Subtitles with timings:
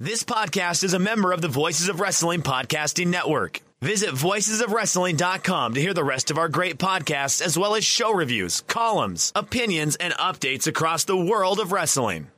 [0.00, 3.58] This podcast is a member of the Voices of Wrestling Podcasting Network.
[3.80, 8.60] Visit voicesofwrestling.com to hear the rest of our great podcasts, as well as show reviews,
[8.60, 12.28] columns, opinions, and updates across the world of wrestling.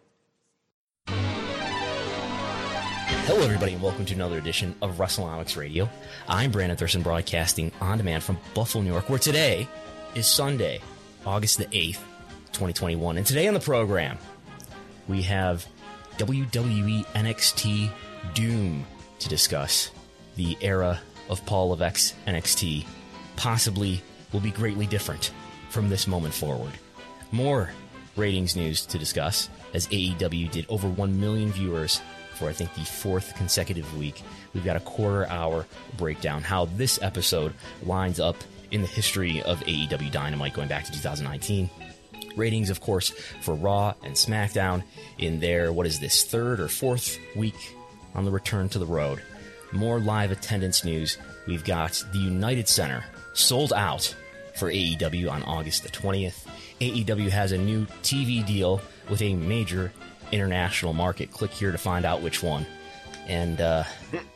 [3.26, 5.86] Hello, everybody, and welcome to another edition of WrestleNomics Radio.
[6.26, 9.68] I'm Brandon Thurston, broadcasting on demand from Buffalo, New York, where today
[10.14, 10.80] is Sunday,
[11.26, 12.00] August the 8th,
[12.52, 13.18] 2021.
[13.18, 14.16] And today on the program,
[15.08, 15.66] we have
[16.20, 17.90] WWE NXT
[18.34, 18.84] Doom
[19.20, 19.90] to discuss.
[20.36, 22.84] The era of Paul Levesque's NXT
[23.36, 25.32] possibly will be greatly different
[25.70, 26.72] from this moment forward.
[27.32, 27.70] More
[28.16, 32.02] ratings news to discuss as AEW did over 1 million viewers
[32.34, 34.22] for I think the fourth consecutive week.
[34.52, 35.64] We've got a quarter hour
[35.96, 38.36] breakdown how this episode lines up
[38.70, 41.70] in the history of AEW Dynamite going back to 2019.
[42.36, 43.10] Ratings, of course,
[43.40, 44.82] for Raw and SmackDown
[45.18, 47.76] in their, what is this, third or fourth week
[48.14, 49.22] on the return to the road.
[49.72, 51.18] More live attendance news.
[51.46, 53.04] We've got the United Center
[53.34, 54.14] sold out
[54.56, 56.46] for AEW on August the 20th.
[56.80, 59.92] AEW has a new TV deal with a major
[60.32, 61.30] international market.
[61.30, 62.66] Click here to find out which one.
[63.26, 63.84] And uh,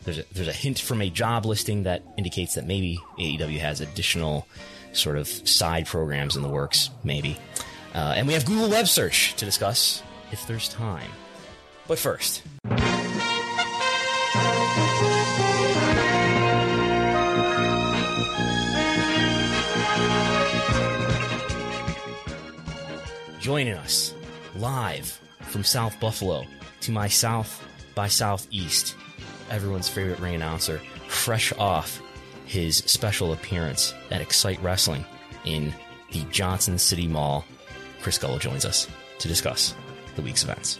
[0.04, 3.80] there's a, there's a hint from a job listing that indicates that maybe AEW has
[3.80, 4.46] additional
[4.92, 6.90] sort of side programs in the works.
[7.02, 7.36] Maybe.
[7.94, 11.10] Uh, and we have Google Web Search to discuss if there's time.
[11.86, 12.42] But first.
[23.40, 24.14] Joining us
[24.56, 26.44] live from South Buffalo
[26.80, 27.62] to my south
[27.94, 28.96] by southeast,
[29.50, 32.00] everyone's favorite ring announcer, fresh off
[32.46, 35.04] his special appearance at Excite Wrestling
[35.44, 35.74] in
[36.12, 37.44] the Johnson City Mall.
[38.04, 38.86] Chris Gullo joins us
[39.18, 39.74] to discuss
[40.14, 40.78] the week's events.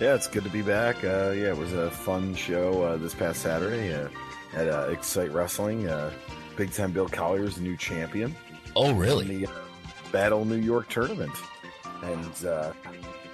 [0.00, 0.96] Yeah, it's good to be back.
[1.04, 4.08] Uh, yeah, it was a fun show uh, this past Saturday uh,
[4.52, 5.86] at uh, Excite Wrestling.
[5.86, 6.10] Uh,
[6.56, 8.34] Big Time Bill Collier's the new champion.
[8.74, 9.26] Oh, in really?
[9.26, 9.50] the uh,
[10.10, 11.30] Battle New York tournament.
[12.02, 12.72] And uh,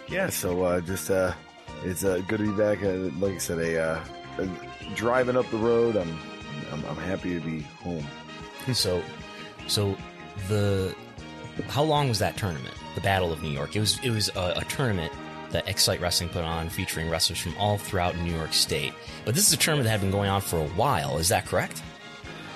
[0.08, 1.32] yeah, so uh, just uh,
[1.82, 2.82] it's uh, good to be back.
[2.82, 4.04] Uh, like I said, a, uh,
[4.38, 4.46] uh,
[4.94, 5.96] driving up the road.
[5.96, 6.18] I'm,
[6.70, 8.06] I'm I'm happy to be home.
[8.74, 9.02] So,
[9.68, 9.96] so
[10.48, 10.94] the
[11.68, 12.74] how long was that tournament?
[12.94, 13.76] The Battle of New York.
[13.76, 15.12] It was it was a, a tournament
[15.50, 18.92] that Excite Wrestling put on, featuring wrestlers from all throughout New York State.
[19.24, 21.18] But this is a tournament that had been going on for a while.
[21.18, 21.82] Is that correct?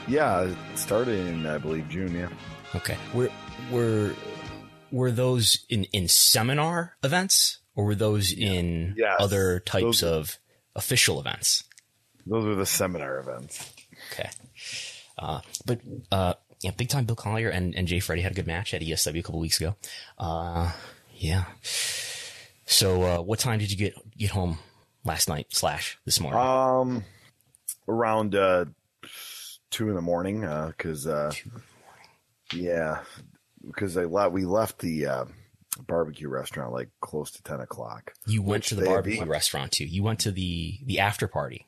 [0.06, 2.14] Yeah, it started in I believe June.
[2.14, 2.28] Yeah.
[2.74, 2.96] Okay.
[3.12, 3.30] Were
[3.70, 4.14] were
[4.90, 9.16] were those in in seminar events, or were those in Yes.
[9.18, 10.38] other types Those- of
[10.76, 11.64] official events?
[12.26, 13.72] Those were the seminar events.
[14.12, 14.30] Okay.
[15.18, 15.80] Uh, but
[16.10, 16.34] uh,
[16.64, 19.18] yeah, big time Bill Collier and, and Jay Freddy had a good match at ESW
[19.18, 19.76] a couple weeks ago.
[20.18, 20.72] Uh,
[21.14, 21.44] yeah.
[22.66, 24.58] So, uh, what time did you get get home
[25.04, 26.40] last night slash this morning?
[26.40, 27.04] Um,
[27.86, 28.64] around uh,
[29.70, 31.32] two in the morning, Uh, because uh,
[32.54, 33.00] yeah,
[33.66, 35.24] because I le- we left the uh,
[35.86, 38.14] barbecue restaurant like close to ten o'clock.
[38.26, 39.84] you went to the they have barbecue restaurant too.
[39.84, 41.66] You went to the the after party.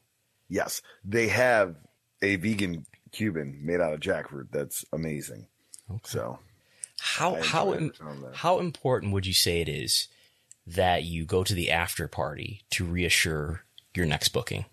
[0.48, 1.76] Yes, they have
[2.22, 4.48] a vegan Cuban made out of jackfruit.
[4.50, 5.46] That's amazing.
[6.04, 6.38] So
[7.00, 8.34] How how im- it on that.
[8.36, 10.08] how important would you say it is
[10.66, 13.62] that you go to the after party to reassure
[13.94, 14.64] your next booking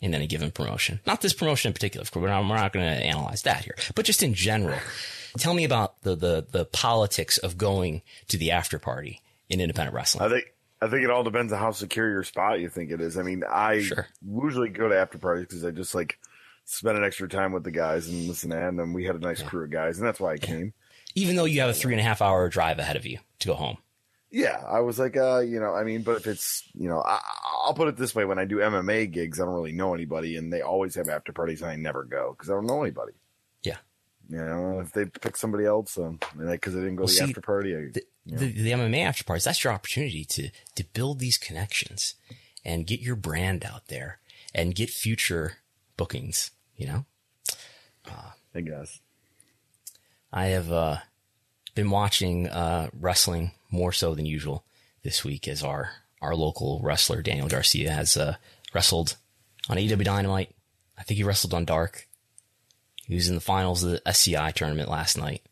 [0.00, 1.00] in any given promotion.
[1.06, 2.22] Not this promotion in particular, of course.
[2.22, 4.78] We're not, not going to analyze that here, but just in general.
[5.38, 9.94] Tell me about the, the, the politics of going to the after party in independent
[9.94, 10.26] wrestling.
[10.26, 10.52] I think
[10.82, 13.16] I think it all depends on how secure your spot you think it is.
[13.16, 14.06] I mean, I Sure.
[14.26, 16.18] usually go to after parties because I just like
[16.66, 18.78] spend an extra time with the guys and listen them.
[18.78, 20.74] And we had a nice crew of guys, and that's why I came.
[21.14, 23.48] Even though you have a three and a half hour drive ahead of you to
[23.48, 23.78] go home.
[24.30, 27.20] Yeah, I was like, uh, you know, I mean, but if it's, you know, I,
[27.64, 30.36] I'll put it this way: when I do MMA gigs, I don't really know anybody,
[30.36, 33.12] and they always have after parties, and I never go because I don't know anybody.
[33.62, 33.76] Yeah.
[34.28, 37.18] You know, if they pick somebody else, um, because I didn't go Well, to the
[37.18, 40.84] see, after party, I, the, the, the MMA after parties, that's your opportunity to, to
[40.92, 42.16] build these connections
[42.64, 44.18] and get your brand out there
[44.52, 45.58] and get future
[45.96, 47.04] bookings, you know?
[48.54, 49.00] I guess.
[50.32, 50.98] I have, uh,
[51.74, 54.64] been watching, uh, wrestling more so than usual
[55.02, 55.90] this week as our,
[56.22, 58.36] our local wrestler, Daniel Garcia has, uh,
[58.72, 59.16] wrestled
[59.68, 60.54] on AEW Dynamite.
[60.98, 62.08] I think he wrestled on Dark.
[63.06, 65.42] He was in the finals of the SCI tournament last night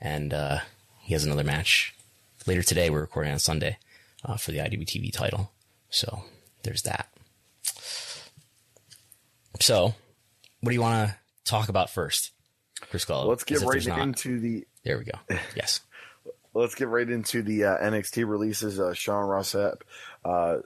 [0.00, 0.58] and, uh,
[1.00, 1.94] he has another match
[2.46, 2.90] later today.
[2.90, 3.78] We're recording on Sunday
[4.24, 5.52] uh, for the IWTV title.
[5.90, 6.24] So
[6.64, 7.08] there's that.
[9.60, 9.94] So,
[10.60, 12.32] what do you want to talk about first,
[12.80, 13.26] Chris Gullo?
[13.26, 15.18] Let's get right not- into the There we go.
[15.56, 15.80] Yes.
[16.54, 18.80] let's get right into the uh, NXT releases.
[18.80, 19.80] Uh, Sean Ross Sapp
[20.24, 20.56] uh,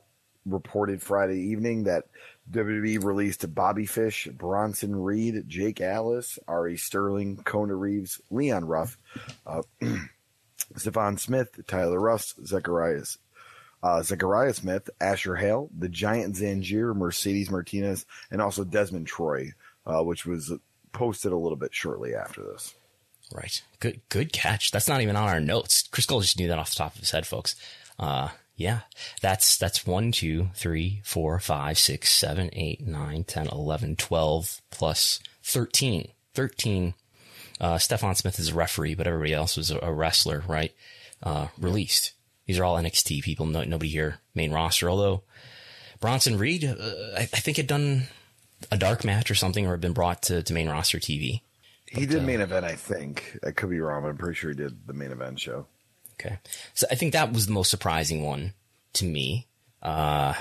[0.46, 2.04] reported Friday evening that
[2.50, 8.98] WWE released Bobby Fish, Bronson Reed, Jake Atlas, Ari Sterling, Kona Reeves, Leon Ruff,
[9.46, 9.62] uh,
[10.74, 13.18] Stephon Smith, Tyler Rust, Zacharias.
[13.82, 19.52] Uh, Zachariah Smith, Asher Hale, the Giant Zanjeer, Mercedes Martinez, and also Desmond Troy,
[19.86, 20.52] uh, which was
[20.92, 22.74] posted a little bit shortly after this.
[23.34, 23.62] Right.
[23.80, 24.00] Good.
[24.08, 24.70] Good catch.
[24.70, 25.88] That's not even on our notes.
[25.90, 27.56] Chris Gullo just knew that off the top of his head, folks.
[27.98, 28.80] Uh, yeah,
[29.22, 35.20] that's that's one, two, three, four, five, six, seven, eight, nine, ten, eleven, twelve, plus
[35.42, 36.08] thirteen.
[36.34, 36.94] Thirteen.
[37.60, 40.72] Uh, Stefan Smith is a referee, but everybody else was a, a wrestler, right?
[41.22, 42.12] Uh, released.
[42.46, 43.46] These are all NXT people.
[43.46, 44.90] No, nobody here main roster.
[44.90, 45.22] Although
[46.00, 46.74] Bronson Reed, uh,
[47.16, 48.08] I, I think had done
[48.70, 51.40] a dark match or something, or had been brought to, to main roster TV.
[51.86, 53.38] He uh, did main event, I think.
[53.46, 55.66] I could be wrong, but I'm pretty sure he did the main event show.
[56.14, 56.38] Okay.
[56.74, 58.54] So I think that was the most surprising one
[58.94, 59.46] to me.
[59.82, 60.34] Uh,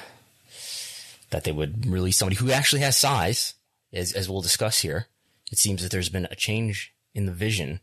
[1.31, 3.55] that they would release somebody who actually has size,
[3.91, 5.07] as, as we'll discuss here.
[5.51, 7.79] It seems that there's been a change in the vision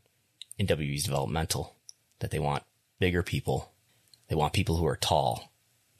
[0.58, 1.74] in WWE's developmental,
[2.20, 2.62] that they want
[2.98, 3.72] bigger people.
[4.28, 5.50] They want people who are tall.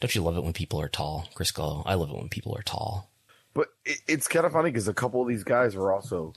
[0.01, 1.83] Don't you love it when people are tall, Chris Gullo?
[1.85, 3.08] I love it when people are tall.
[3.59, 6.33] But it, it's kind of funny because a couple of these guys were also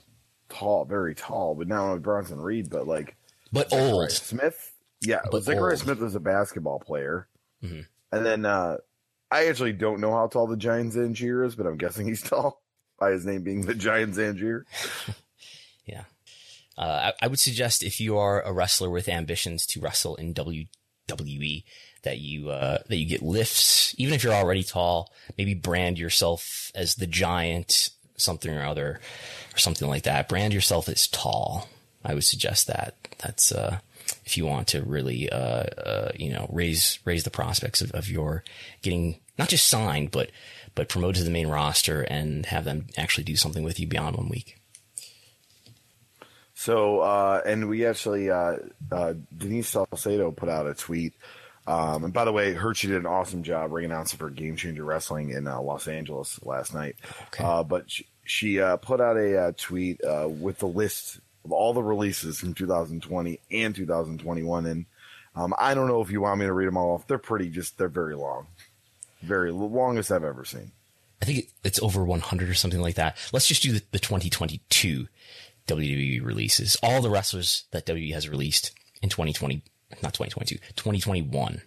[0.48, 3.16] tall, very tall, but not only Bronson Reed, but like
[3.52, 4.10] But old.
[4.10, 4.72] Smith.
[5.00, 5.78] Yeah, But Zachariah old.
[5.78, 7.28] Smith was a basketball player.
[7.62, 7.86] Mhm.
[8.10, 8.78] And then uh,
[9.30, 12.60] I actually don't know how tall the Giant Zanjeer is, but I'm guessing he's tall
[12.98, 14.64] by his name being the Giant Zanjeer.
[15.86, 16.04] Yeah.
[16.78, 20.32] Uh, I, I would suggest if you are a wrestler with ambitions to wrestle in
[20.34, 21.64] WWE,
[22.02, 25.12] that you uh, that you get lifts, even if you're already tall.
[25.38, 29.00] Maybe brand yourself as the giant, something or other,
[29.54, 30.28] or something like that.
[30.28, 31.68] Brand yourself as tall.
[32.04, 32.96] I would suggest that.
[33.18, 33.78] That's uh,
[34.24, 38.08] if you want to really, uh, uh, you know, raise raise the prospects of, of
[38.08, 38.44] your
[38.82, 40.30] getting not just signed, but
[40.74, 44.16] but promoted to the main roster and have them actually do something with you beyond
[44.16, 44.58] one week.
[46.54, 48.56] So, uh, and we actually, uh,
[48.92, 51.12] uh, Denise Salcedo put out a tweet.
[51.66, 54.84] Um, and by the way, Hershey did an awesome job ring announcing for Game Changer
[54.84, 56.96] Wrestling in uh, Los Angeles last night.
[57.28, 57.44] Okay.
[57.44, 61.52] Uh, but she, she uh, put out a uh, tweet uh, with the list of
[61.52, 64.66] all the releases from 2020 and 2021.
[64.66, 64.86] And
[65.36, 67.06] um, I don't know if you want me to read them all off.
[67.06, 68.46] They're pretty just, they're very long.
[69.22, 70.72] Very longest I've ever seen.
[71.20, 73.16] I think it's over 100 or something like that.
[73.32, 75.06] Let's just do the, the 2022
[75.68, 76.76] WWE releases.
[76.82, 79.62] All the wrestlers that WWE has released in 2020,
[80.02, 81.62] not 2022, 2021.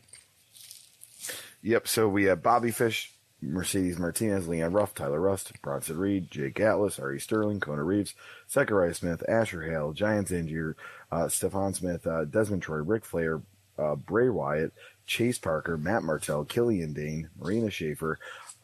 [1.62, 1.88] Yep.
[1.88, 7.00] So we have Bobby Fish, Mercedes Martinez, Leon Ruff, Tyler Rust, Bronson Reed, Jake Atlas,
[7.00, 8.14] Ari Sterling, Kona Reeves,
[8.50, 10.76] Zachariah Smith, Asher Hale, Giant Zanjeer,
[11.12, 13.42] uh, Stefan Smith, uh, Desmond Troy, Ric Flair,
[13.78, 14.74] uh, Bray Wyatt,
[15.06, 18.16] Chase Parker, Matt Martell, Killian Dain, Marina Shafir,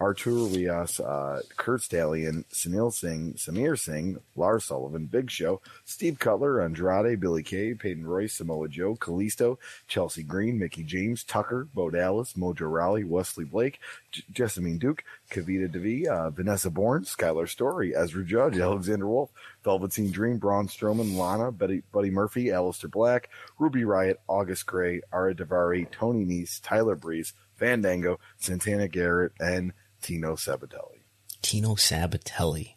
[0.02, 6.60] Arturo Rios, uh, Curt Stallion, Sunil Singh, Samir Singh, Lars Sullivan, Big Show, Steve Cutler,
[6.60, 12.34] Andrade, Billy Kay, Peyton Royce, Samoa Joe, Kalisto, Chelsea Green, Mickie James, Tucker, Bo Dallas,
[12.34, 13.80] Mojo Rawley, Wesley Blake,
[14.12, 19.30] J- Jessamyn Duke, Kavita Devi, uh, Vanessa Borne, Skyler Story, Ezra Judge, Alexander Wolfe,
[19.64, 23.30] Velveteen Dream, Braun Strowman, Lana, Betty, Buddy Murphy, Aleister Black,
[23.60, 30.36] Ruby Riot, August Gray, Ara Davari, Tony Nese, Tyler Breeze, Fandango, Santana Garrett, and Tino
[30.36, 31.02] Sabbatelli.
[31.42, 32.76] Tino Sabbatelli.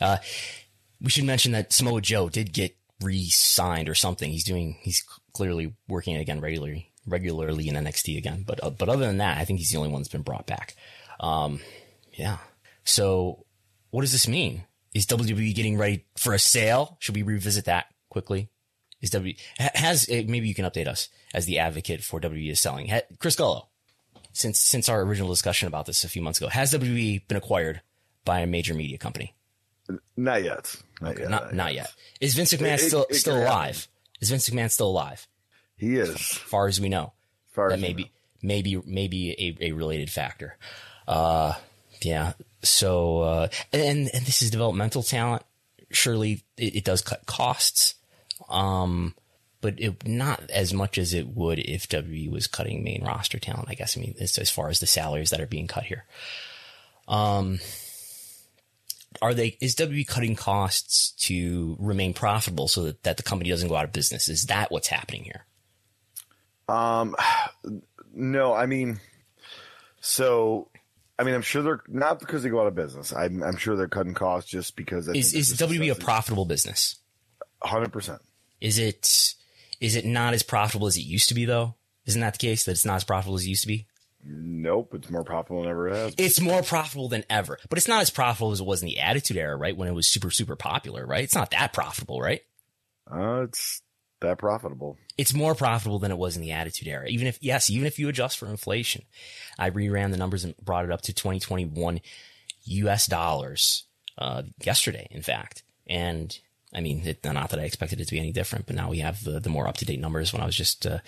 [0.00, 0.18] Uh,
[1.00, 4.30] we should mention that Samoa Joe did get re-signed or something.
[4.30, 4.76] He's doing.
[4.80, 8.44] He's clearly working again regularly, regularly in NXT again.
[8.46, 10.46] But uh, but other than that, I think he's the only one that's been brought
[10.46, 10.76] back.
[11.18, 11.60] Um,
[12.12, 12.38] yeah.
[12.84, 13.46] So
[13.90, 14.64] what does this mean?
[14.94, 16.96] Is WWE getting ready for a sale?
[17.00, 18.50] Should we revisit that quickly?
[19.00, 22.60] Is W has eh, maybe you can update us as the advocate for WWE is
[22.60, 22.92] selling.
[23.18, 23.69] Chris Gullo,
[24.32, 27.80] since since our original discussion about this a few months ago, has WWE been acquired
[28.24, 29.34] by a major media company?
[30.16, 30.74] Not yet.
[31.00, 31.30] Not okay, yet.
[31.30, 31.92] Not, not yet.
[32.20, 33.76] Is Vince McMahon it, still it, it still alive?
[33.76, 33.90] Happen.
[34.20, 35.26] Is Vince McMahon still alive?
[35.76, 37.12] He is, as far as we know.
[37.48, 38.10] As far that as maybe
[38.42, 40.56] maybe maybe a, a related factor.
[41.08, 41.54] Uh,
[42.02, 42.34] yeah.
[42.62, 45.42] So uh, and and this is developmental talent.
[45.90, 47.94] Surely it, it does cut costs.
[48.48, 49.14] Um,
[49.60, 53.68] but it, not as much as it would if WWE was cutting main roster talent.
[53.68, 56.04] I guess I mean as, as far as the salaries that are being cut here.
[57.08, 57.58] Um,
[59.20, 63.68] are they is WWE cutting costs to remain profitable so that, that the company doesn't
[63.68, 64.28] go out of business?
[64.28, 65.44] Is that what's happening here?
[66.68, 67.16] Um,
[68.14, 69.00] no, I mean,
[70.00, 70.68] so
[71.18, 73.12] I mean, I'm sure they're not because they go out of business.
[73.12, 75.06] I'm, I'm sure they're cutting costs just because.
[75.08, 76.96] is is WWE a profitable business?
[77.62, 78.22] Hundred percent.
[78.60, 79.34] Is it
[79.80, 81.74] is it not as profitable as it used to be though?
[82.06, 83.86] Isn't that the case that it's not as profitable as it used to be?
[84.22, 86.14] Nope, it's more profitable than ever has.
[86.18, 89.00] It's more profitable than ever, but it's not as profitable as it was in the
[89.00, 89.76] Attitude Era, right?
[89.76, 91.24] When it was super, super popular, right?
[91.24, 92.42] It's not that profitable, right?
[93.10, 93.80] Uh, it's
[94.20, 94.98] that profitable.
[95.16, 97.08] It's more profitable than it was in the Attitude Era.
[97.08, 99.04] Even if, yes, even if you adjust for inflation.
[99.58, 102.00] I reran the numbers and brought it up to 2021
[102.64, 103.84] US dollars,
[104.18, 105.62] uh, yesterday, in fact.
[105.86, 106.38] And
[106.72, 108.98] I mean, it, not that I expected it to be any different, but now we
[108.98, 110.98] have the, the more up to date numbers when I was just, uh,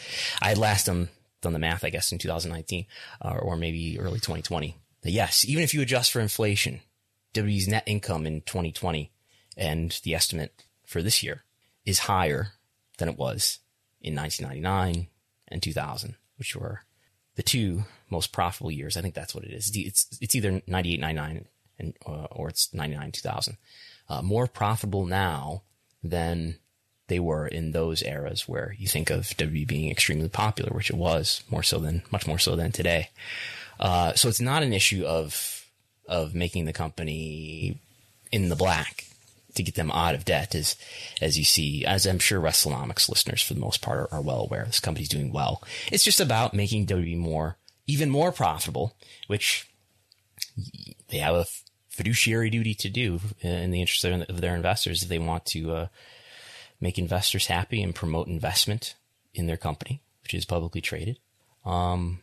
[0.40, 1.08] I had last them
[1.40, 2.86] done the math, I guess, in 2019
[3.20, 4.76] uh, or maybe early 2020.
[5.02, 6.80] But yes, even if you adjust for inflation,
[7.34, 9.12] WWE's net income in 2020
[9.56, 11.44] and the estimate for this year
[11.84, 12.48] is higher
[12.98, 13.58] than it was
[14.00, 15.08] in 1999
[15.48, 16.80] and 2000, which were
[17.34, 18.96] the two most profitable years.
[18.96, 19.70] I think that's what it is.
[19.74, 21.46] It's it's either 98, 99,
[21.78, 23.56] and uh, or it's 99, 2000.
[24.08, 25.62] Uh, more profitable now
[26.02, 26.56] than
[27.08, 30.96] they were in those eras where you think of WWE being extremely popular, which it
[30.96, 33.10] was more so than much more so than today.
[33.78, 35.66] Uh, so it's not an issue of
[36.08, 37.78] of making the company
[38.30, 39.04] in the black
[39.54, 40.76] to get them out of debt, as
[41.20, 44.40] as you see, as I'm sure WrestleNomics listeners for the most part are, are well
[44.40, 44.64] aware.
[44.64, 45.62] This company's doing well.
[45.90, 47.56] It's just about making WWE more,
[47.86, 49.68] even more profitable, which
[51.08, 51.44] they have a
[51.92, 55.86] fiduciary duty to do in the interest of their investors if they want to uh,
[56.80, 58.94] make investors happy and promote investment
[59.34, 61.18] in their company, which is publicly traded.
[61.64, 62.20] Um,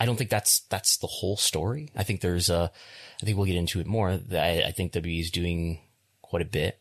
[0.00, 1.90] I don't think that's that's the whole story.
[1.96, 2.70] I think there's a,
[3.20, 4.18] I think we'll get into it more.
[4.32, 5.80] I, I think WWE is doing
[6.22, 6.80] quite a bit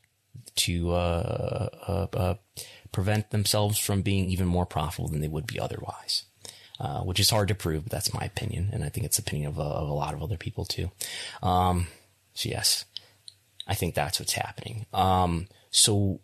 [0.56, 2.36] to uh, uh, uh,
[2.92, 6.24] prevent themselves from being even more profitable than they would be otherwise.
[6.80, 9.22] Uh, which is hard to prove, but that's my opinion, and I think it's the
[9.22, 10.90] opinion of, of a lot of other people too.
[11.44, 11.88] Um,
[12.34, 12.86] so yes,
[13.68, 14.88] I think that's what's happening.
[14.92, 16.20] Um, so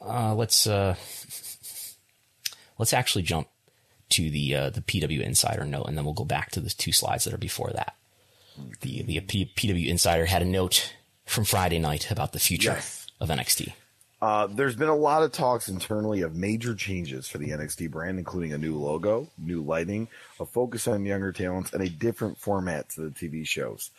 [0.00, 0.94] uh, let's uh,
[2.78, 3.48] let's actually jump
[4.10, 6.92] to the uh, the PW Insider note, and then we'll go back to the two
[6.92, 7.96] slides that are before that.
[8.82, 10.94] The the P- PW Insider had a note
[11.24, 13.06] from Friday night about the future yes.
[13.20, 13.72] of NXT.
[14.22, 18.18] Uh, there's been a lot of talks internally of major changes for the NXT brand,
[18.18, 20.08] including a new logo, new lighting,
[20.38, 23.90] a focus on younger talents, and a different format to the TV shows.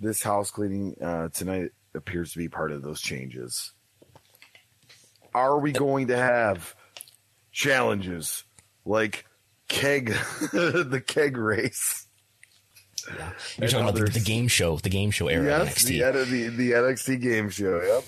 [0.00, 3.72] This house cleaning uh, tonight appears to be part of those changes
[5.36, 6.74] are we going to have
[7.52, 8.44] challenges
[8.86, 9.26] like
[9.68, 10.06] keg,
[10.52, 12.06] the keg race?
[13.06, 13.30] Yeah.
[13.58, 14.00] You're talking others.
[14.00, 16.12] about the, the, game show, the game show era yes, NXT.
[16.12, 17.82] The, the, the NXT game show.
[17.82, 18.04] Yep.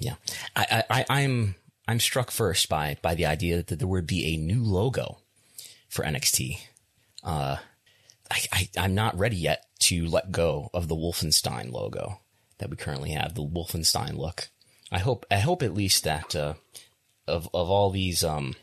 [0.00, 0.14] Yeah.
[0.56, 1.54] I, I, I'm,
[1.86, 5.18] I'm struck first by, by the idea that there would be a new logo
[5.88, 6.58] for NXT.
[7.22, 7.56] Uh,
[8.30, 12.20] I, I, I'm not ready yet to let go of the Wolfenstein logo
[12.58, 14.48] that we currently have, the Wolfenstein look.
[14.92, 16.54] I hope I hope at least that uh,
[17.26, 18.54] of of all these um,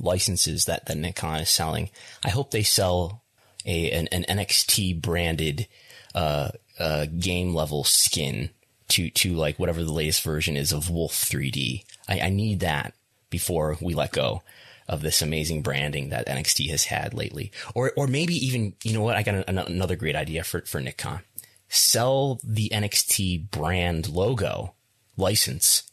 [0.00, 1.90] licenses that that Nick Khan is selling,
[2.24, 3.22] I hope they sell
[3.64, 5.66] a an, an NXT branded
[6.14, 8.50] uh, uh, game level skin
[8.92, 11.84] to to like whatever the latest version is of Wolf 3D.
[12.08, 12.94] I, I need that
[13.30, 14.42] before we let go
[14.88, 17.50] of this amazing branding that NXT has had lately.
[17.74, 19.16] Or, or maybe even, you know what?
[19.16, 21.20] I got an, another great idea for, for Nick Khan.
[21.68, 24.74] Sell the NXT brand logo
[25.16, 25.84] license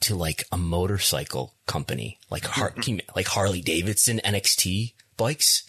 [0.00, 2.98] to like a motorcycle company, like Har- mm-hmm.
[3.16, 5.68] like Harley Davidson NXT bikes.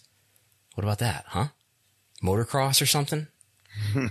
[0.74, 1.48] What about that, huh?
[2.22, 3.26] Motocross or something?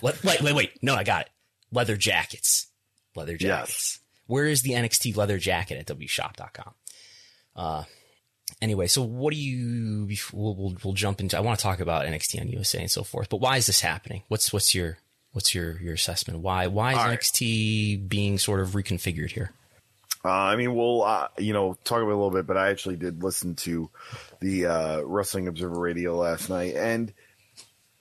[0.00, 0.82] What, wait, wait, wait.
[0.82, 1.28] No, I got it.
[1.74, 2.68] Leather jackets.
[3.16, 3.70] Leather jackets.
[3.70, 3.98] Yes.
[4.26, 6.74] Where is the NXT leather jacket at wshop.com?
[7.54, 7.84] Uh,
[8.62, 12.06] anyway, so what do you, we'll, we'll, we'll jump into, I want to talk about
[12.06, 14.22] NXT on USA and so forth, but why is this happening?
[14.28, 14.98] What's, what's your,
[15.32, 16.40] what's your, your assessment?
[16.40, 19.52] Why, why is All NXT being sort of reconfigured here?
[20.24, 22.96] Uh, I mean, we'll, uh, you know, talk about a little bit, but I actually
[22.96, 23.90] did listen to
[24.40, 27.12] the, uh, Wrestling Observer Radio last night and,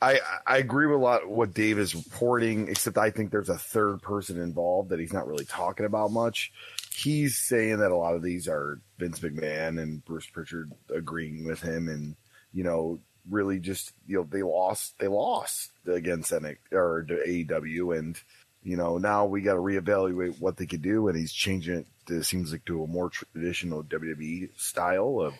[0.03, 3.57] I, I agree with a lot what Dave is reporting, except I think there's a
[3.57, 6.51] third person involved that he's not really talking about much.
[6.93, 11.61] He's saying that a lot of these are Vince McMahon and Bruce Pritchard agreeing with
[11.61, 12.17] him, and
[12.53, 18.19] you know, really just you know they lost they lost against NXT or AEW, and
[18.61, 21.87] you know now we got to reevaluate what they could do, and he's changing it.
[22.07, 25.33] To, seems like to a more traditional WWE style of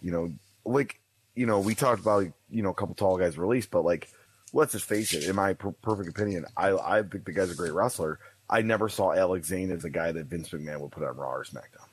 [0.00, 0.32] you know
[0.64, 1.00] like
[1.34, 4.08] you know, we talked about you know a couple tall guys released, but like,
[4.52, 5.24] let's just face it.
[5.24, 8.18] In my per- perfect opinion, I I think the guy's a great wrestler.
[8.48, 11.32] I never saw Alex Zayne as a guy that Vince McMahon would put on Raw
[11.32, 11.88] or SmackDown.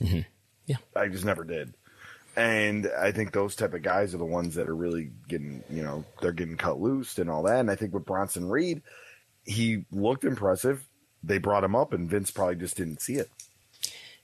[0.00, 0.20] Mm-hmm.
[0.66, 1.74] Yeah, I just never did.
[2.36, 5.82] And I think those type of guys are the ones that are really getting, you
[5.82, 7.60] know, they're getting cut loose and all that.
[7.60, 8.82] And I think with Bronson Reed,
[9.44, 10.86] he looked impressive.
[11.22, 13.30] They brought him up, and Vince probably just didn't see it.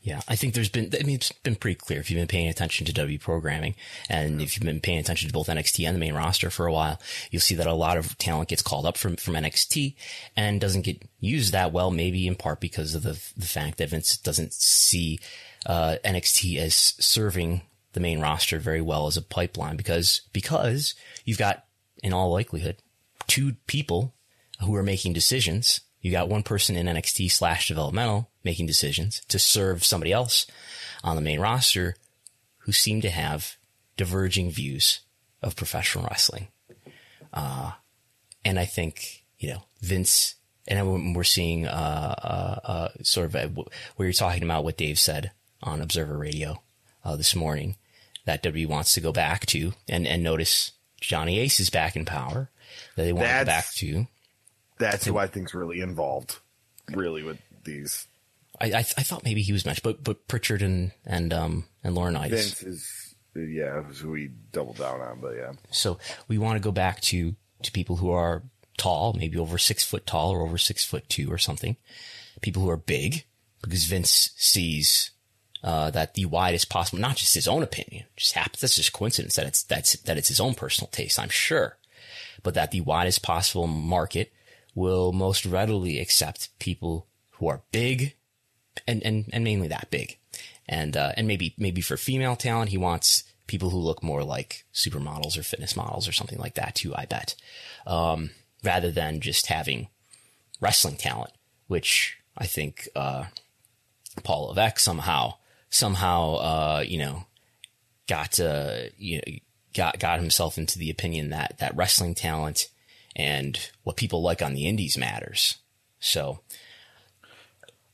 [0.03, 2.49] Yeah, I think there's been, I mean, it's been pretty clear if you've been paying
[2.49, 3.77] attention to W programming
[4.11, 6.73] and if you've been paying attention to both NXT and the main roster for a
[6.73, 9.95] while, you'll see that a lot of talent gets called up from, from NXT
[10.37, 13.91] and doesn't get used that well, maybe in part because of the, the fact that
[13.91, 15.21] Vince doesn't see,
[15.67, 21.39] uh, NXT as serving the main roster very well as a pipeline because, because you've
[21.39, 21.65] got,
[22.03, 22.77] in all likelihood,
[23.29, 24.15] two people
[24.61, 25.81] who are making decisions.
[26.01, 30.47] You got one person in NXT slash developmental making decisions to serve somebody else
[31.03, 31.97] on the main roster
[32.59, 33.57] who seem to have
[33.97, 35.01] diverging views
[35.43, 36.49] of professional wrestling.
[37.33, 37.73] Uh,
[38.45, 40.37] and I think, you know, Vince,
[40.69, 43.49] and we're seeing, uh, uh, uh sort of a,
[43.97, 46.63] where you're talking about what Dave said on Observer Radio,
[47.05, 47.77] uh, this morning
[48.25, 52.05] that W wants to go back to and, and notice Johnny Ace is back in
[52.05, 52.51] power
[52.97, 54.07] that they want That's, to go back to.
[54.79, 56.39] That's who I think's really involved,
[56.91, 58.07] really with these.
[58.63, 61.97] I I, I thought maybe he was matched, but but Pritchard and and um and
[61.97, 62.31] Laurinaitis.
[62.31, 65.53] Vince is yeah, who we doubled down on, but yeah.
[65.71, 65.99] So
[66.29, 68.43] we want to go back to to people who are
[68.77, 71.77] tall, maybe over six foot tall or over six foot two or something.
[72.41, 73.25] People who are big,
[73.63, 75.11] because Vince sees
[75.63, 78.61] uh, that the widest possible, not just his own opinion, just happens.
[78.61, 81.79] That's just coincidence that it's that's that it's his own personal taste, I'm sure,
[82.43, 84.33] but that the widest possible market
[84.75, 88.15] will most readily accept people who are big
[88.87, 90.19] and, and, and mainly that big.
[90.69, 94.65] And, uh, and maybe, maybe for female talent, he wants people who look more like
[94.73, 97.35] supermodels or fitness models or something like that too, I bet.
[97.87, 98.31] Um,
[98.63, 99.89] rather than just having
[100.61, 101.33] wrestling talent,
[101.67, 103.25] which I think, uh,
[104.23, 105.35] Paul Levesque somehow,
[105.69, 107.25] somehow, uh, you know,
[108.07, 109.33] got, uh, you know,
[109.75, 112.69] got, got himself into the opinion that, that wrestling talent
[113.17, 115.57] and what people like on the indies matters.
[115.99, 116.41] So,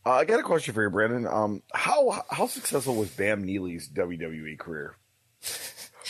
[0.09, 1.27] uh, I got a question for you, Brandon.
[1.27, 4.97] Um, how how successful was Bam Neely's WWE career?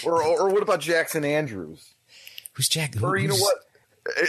[0.05, 1.95] or, or, or what about Jackson Andrews?
[2.53, 2.95] Who's Jack?
[2.95, 3.57] Who, or you know what?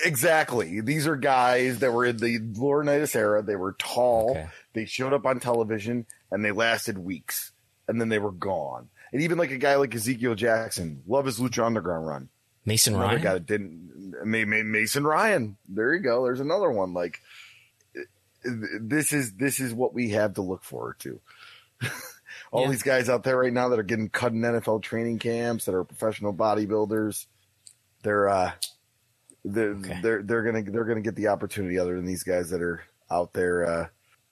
[0.03, 0.81] Exactly.
[0.81, 3.41] These are guys that were in the Laurinaitis era.
[3.41, 4.31] They were tall.
[4.31, 4.47] Okay.
[4.73, 7.51] They showed up on television and they lasted weeks,
[7.87, 8.89] and then they were gone.
[9.11, 12.29] And even like a guy like Ezekiel Jackson, love his Lucha Underground run.
[12.65, 13.21] Mason another Ryan.
[13.21, 13.89] Guy that didn't.
[14.25, 15.57] Mason Ryan.
[15.67, 16.23] There you go.
[16.23, 16.93] There's another one.
[16.93, 17.21] Like
[18.43, 21.19] this is this is what we have to look forward to.
[22.51, 22.71] All yeah.
[22.71, 25.75] these guys out there right now that are getting cut in NFL training camps that
[25.75, 27.25] are professional bodybuilders.
[28.03, 28.51] They're uh,
[29.45, 29.99] they're okay.
[30.01, 33.33] they're they're gonna they're gonna get the opportunity other than these guys that are out
[33.33, 33.87] there uh,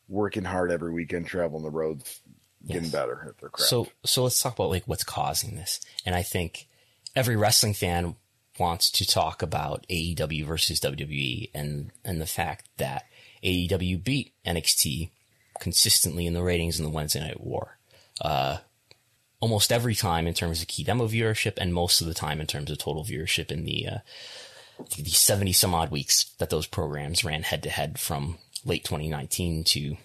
[0.08, 2.22] working hard every weekend, traveling the roads,
[2.66, 2.92] getting yes.
[2.92, 3.70] better at their craft.
[3.70, 5.80] So so let's talk about like what's causing this.
[6.06, 6.68] And I think
[7.16, 8.16] every wrestling fan
[8.60, 13.06] wants to talk about AEW versus WWE and, and the fact that
[13.44, 15.10] AEW beat NXT
[15.60, 17.78] consistently in the ratings in the Wednesday Night War.
[18.22, 18.58] Uh,
[19.40, 22.48] almost every time in terms of key demo viewership and most of the time in
[22.48, 23.98] terms of total viewership in the, uh,
[24.98, 29.64] the 70 some odd weeks that those programs ran head to head from late 2019
[29.64, 29.98] to,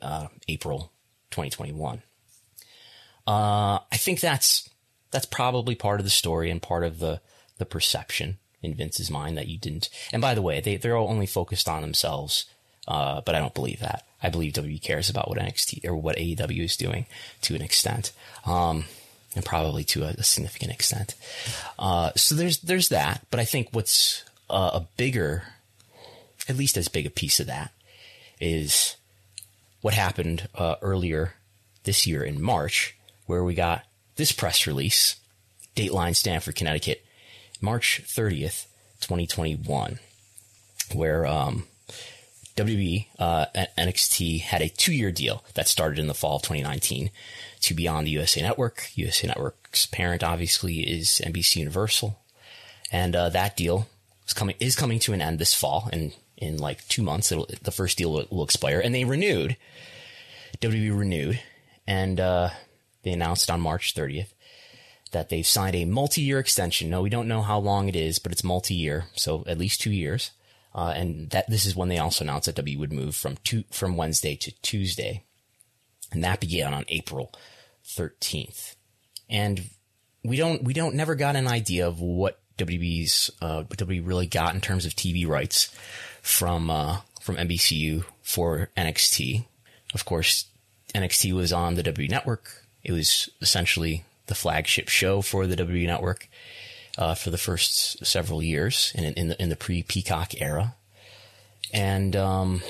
[0.00, 0.92] uh, April
[1.30, 2.02] 2021.
[3.26, 4.68] Uh, I think that's,
[5.10, 7.20] that's probably part of the story and part of the,
[7.58, 9.88] the perception in Vince's mind that you didn't.
[10.12, 12.46] And by the way, they, they're all only focused on themselves.
[12.86, 14.04] Uh, but I don't believe that.
[14.22, 17.06] I believe W cares about what NXT or what AEW is doing
[17.42, 18.12] to an extent.
[18.44, 18.84] Um,
[19.34, 21.14] and probably to a, a significant extent.
[21.78, 23.24] Uh, so there's, there's that.
[23.30, 25.44] But I think what's uh, a bigger,
[26.48, 27.72] at least as big a piece of that
[28.40, 28.96] is
[29.80, 31.34] what happened uh, earlier
[31.84, 33.84] this year in March, where we got
[34.16, 35.16] this press release,
[35.74, 37.04] Dateline Stamford, Connecticut,
[37.60, 38.66] March 30th,
[39.00, 39.98] 2021,
[40.92, 41.64] where um,
[42.56, 43.46] WWE uh,
[43.78, 47.10] NXT had a two-year deal that started in the fall of 2019
[47.60, 48.90] to be on the USA Network.
[48.94, 52.18] USA Network's parent, obviously, is NBC Universal,
[52.90, 53.88] and uh, that deal
[54.26, 57.70] is coming is coming to an end this fall, and in like two months, the
[57.70, 59.56] first deal will, will, expire, and they renewed.
[60.60, 61.40] WWE renewed,
[61.86, 62.50] and uh,
[63.02, 64.32] they announced on March 30th
[65.12, 66.90] that they've signed a multi-year extension.
[66.90, 69.90] No, we don't know how long it is, but it's multi-year, so at least two
[69.90, 70.30] years.
[70.74, 73.64] Uh, and that this is when they also announced that W would move from two,
[73.70, 75.22] from Wednesday to Tuesday,
[76.10, 77.32] and that began on April
[77.86, 78.74] 13th.
[79.28, 79.68] And
[80.24, 84.26] we don't we don't never got an idea of what WB's uh, what WWE really
[84.26, 85.74] got in terms of TV rights
[86.22, 89.44] from uh, from NBCU for NXT.
[89.94, 90.46] Of course,
[90.94, 92.64] NXT was on the W Network.
[92.82, 96.28] It was essentially the flagship show for the W Network
[96.98, 100.74] uh, for the first several years in, in the, the pre Peacock era.
[101.72, 102.62] And um,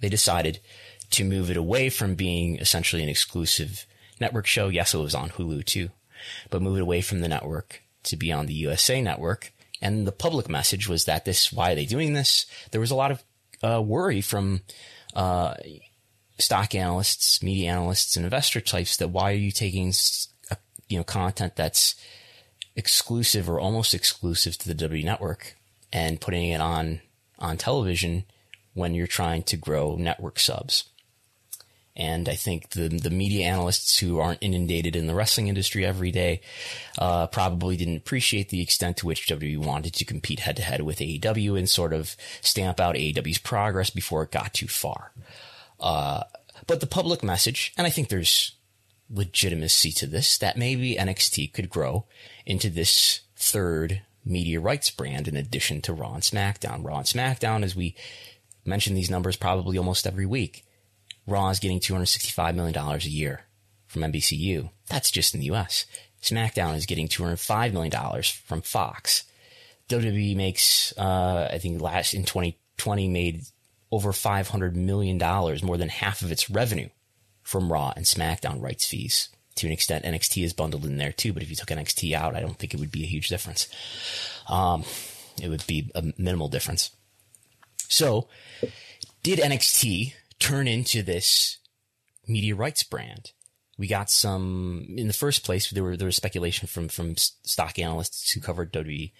[0.00, 0.60] they decided
[1.10, 3.86] to move it away from being essentially an exclusive
[4.20, 4.68] network show.
[4.68, 5.90] Yes, it was on Hulu too,
[6.50, 9.52] but move it away from the network to be on the USA network.
[9.80, 12.46] And the public message was that this, why are they doing this?
[12.72, 13.22] There was a lot of
[13.62, 14.62] uh, worry from
[15.14, 15.54] uh,
[16.38, 19.92] stock analysts, media analysts, and investor types that why are you taking
[20.88, 21.94] you know content that's
[22.78, 25.56] exclusive or almost exclusive to the W network
[25.92, 27.00] and putting it on
[27.38, 28.24] on television
[28.74, 30.88] when you're trying to grow network subs.
[31.96, 36.12] And I think the the media analysts who aren't inundated in the wrestling industry every
[36.12, 36.40] day
[36.96, 40.82] uh, probably didn't appreciate the extent to which WWE wanted to compete head to head
[40.82, 45.10] with AEW and sort of stamp out AEW's progress before it got too far.
[45.80, 46.22] Uh,
[46.68, 48.52] but the public message, and I think there's
[49.10, 52.06] legitimacy to this, that maybe NXT could grow
[52.46, 56.84] into this third media rights brand in addition to Raw and SmackDown.
[56.84, 57.94] Raw and SmackDown, as we
[58.64, 60.64] mention these numbers probably almost every week,
[61.26, 63.42] Raw is getting $265 million a year
[63.86, 64.70] from NBCU.
[64.88, 65.86] That's just in the US.
[66.22, 69.24] SmackDown is getting $205 million from Fox.
[69.88, 73.42] WWE makes, uh, I think last in 2020 made
[73.90, 75.16] over $500 million,
[75.64, 76.88] more than half of its revenue
[77.48, 79.30] from Raw and SmackDown rights fees.
[79.54, 82.36] To an extent, NXT is bundled in there too, but if you took NXT out,
[82.36, 83.68] I don't think it would be a huge difference.
[84.50, 84.84] Um,
[85.40, 86.90] it would be a minimal difference.
[87.88, 88.28] So,
[89.22, 91.56] did NXT turn into this
[92.26, 93.32] media rights brand?
[93.78, 95.70] We got some in the first place.
[95.70, 99.12] There were there was speculation from from stock analysts who covered WWE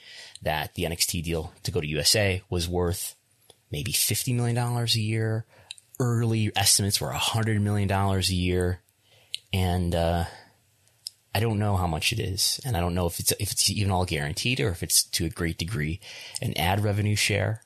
[0.43, 3.15] that the NXT deal to go to USA was worth
[3.71, 5.47] maybe $50 million a year.
[6.01, 8.81] Early estimates were $100 million a year.
[9.53, 10.25] And, uh,
[11.35, 12.61] I don't know how much it is.
[12.65, 15.25] And I don't know if it's, if it's even all guaranteed or if it's to
[15.25, 16.01] a great degree
[16.43, 17.63] an ad revenue share.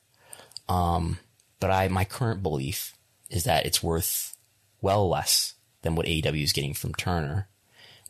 [0.69, 1.19] Um,
[1.59, 2.93] but I, my current belief
[3.29, 4.37] is that it's worth
[4.81, 7.47] well less than what AEW is getting from Turner,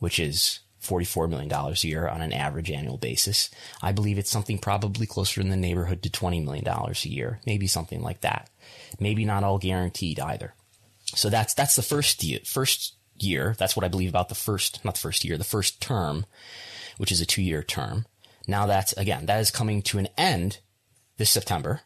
[0.00, 3.50] which is $44 million a year on an average annual basis.
[3.82, 7.66] I believe it's something probably closer in the neighborhood to $20 million a year, maybe
[7.66, 8.50] something like that.
[9.00, 10.54] Maybe not all guaranteed either.
[11.06, 13.54] So that's, that's the first year, first year.
[13.58, 16.26] That's what I believe about the first, not the first year, the first term,
[16.96, 18.06] which is a two year term.
[18.46, 20.58] Now that's, again, that is coming to an end
[21.16, 21.82] this September.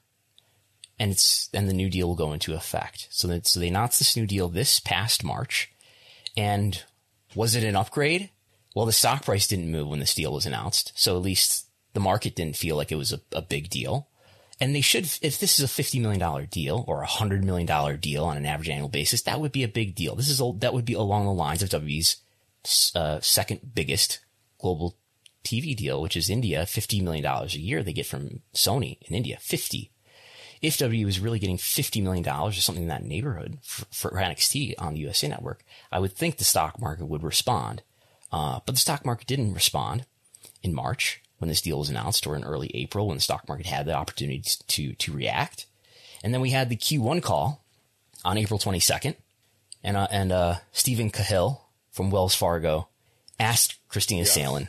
[0.98, 3.06] And it's, and the new deal will go into effect.
[3.10, 5.70] So that, so they announced this new deal this past March.
[6.36, 6.82] And
[7.34, 8.30] was it an upgrade?
[8.74, 12.00] Well, the stock price didn't move when this deal was announced, so at least the
[12.00, 14.07] market didn't feel like it was a, a big deal.
[14.60, 18.24] And they should, if this is a $50 million deal or a $100 million deal
[18.24, 20.16] on an average annual basis, that would be a big deal.
[20.16, 22.16] This is, that would be along the lines of WWE's
[22.94, 24.20] uh, second biggest
[24.58, 24.96] global
[25.44, 29.38] TV deal, which is India, $50 million a year they get from Sony in India.
[29.40, 29.92] 50.
[30.60, 34.74] If WWE was really getting $50 million or something in that neighborhood for, for NXT
[34.78, 37.82] on the USA network, I would think the stock market would respond.
[38.32, 40.04] Uh, but the stock market didn't respond
[40.62, 43.66] in March when this deal was announced or in early April when the stock market
[43.66, 45.66] had the opportunity to, to react.
[46.22, 47.64] And then we had the Q1 call
[48.24, 49.14] on April 22nd
[49.82, 51.60] and, uh, and, uh, Stephen Cahall
[51.92, 52.88] from Wells Fargo
[53.38, 54.32] asked Kristina yes.
[54.32, 54.68] Salen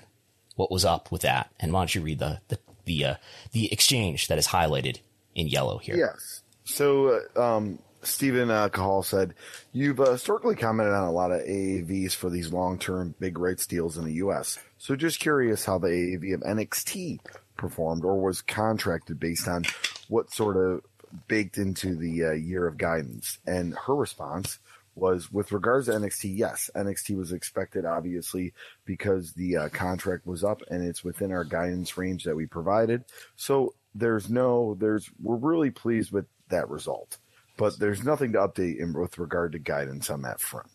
[0.55, 1.51] what was up with that.
[1.59, 3.15] And why don't you read the, the, the, uh,
[3.51, 4.99] the exchange that is highlighted
[5.33, 5.97] in yellow here?
[5.97, 6.43] Yes.
[6.65, 9.33] So, uh, um, Stephen uh, said,
[9.73, 13.67] You've uh, historically commented on a lot of AAVs for these long term big rights
[13.67, 14.57] deals in the U.S.
[14.79, 17.19] So just curious how the AAV of NXT
[17.57, 19.65] performed or was contracted based on
[20.07, 20.83] what sort of
[21.27, 23.39] baked into the uh, year of guidance.
[23.45, 24.57] And her response
[24.95, 28.53] was with regards to NXT, yes, NXT was expected, obviously,
[28.85, 33.03] because the uh, contract was up and it's within our guidance range that we provided.
[33.35, 37.17] So there's no, there's, we're really pleased with that result,
[37.57, 40.71] but there's nothing to update in with regard to guidance on that front.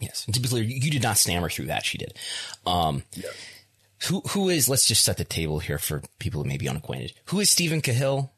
[0.00, 1.84] Yes, and to be clear, you did not stammer through that.
[1.84, 2.18] She did.
[2.66, 3.34] Um, yes.
[4.08, 4.66] Who who is?
[4.66, 7.12] Let's just set the table here for people who may be unacquainted.
[7.26, 8.30] Who is Stephen Cahall?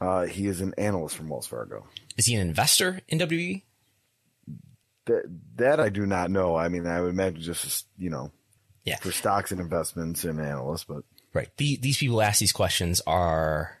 [0.00, 1.86] Uh, he is an analyst from Wells Fargo.
[2.18, 3.62] Is he an investor in WWE?
[5.06, 5.22] That
[5.56, 6.56] that I do not know.
[6.56, 8.30] I mean, I would imagine just you know,
[8.84, 11.48] yeah, for stocks and investments and analysts, but right.
[11.56, 13.77] The, these people ask these questions are.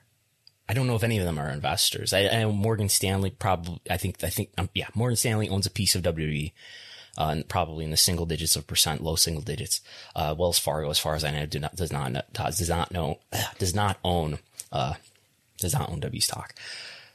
[0.68, 2.12] I don't know if any of them are investors.
[2.12, 3.80] I, I know Morgan Stanley probably.
[3.90, 4.22] I think.
[4.22, 4.50] I think.
[4.58, 6.52] Um, yeah, Morgan Stanley owns a piece of WWE
[7.18, 9.80] uh, and probably in the single digits of percent, low single digits.
[10.14, 13.18] Uh, Wells Fargo, as far as I know, do not, does not does not know
[13.58, 14.38] does not own
[14.70, 14.94] uh,
[15.58, 16.54] does not own W stock.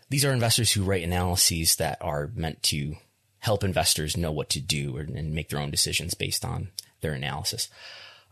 [0.10, 2.98] These are investors who write analyses that are meant to
[3.40, 6.70] help investors know what to do and make their own decisions based on
[7.02, 7.70] their analysis.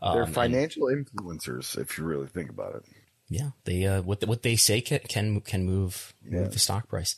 [0.00, 2.84] Um, They're financial and, influencers, if you really think about it.
[3.32, 6.40] Yeah, they uh, what what they say can can can move, yeah.
[6.40, 7.16] move the stock price.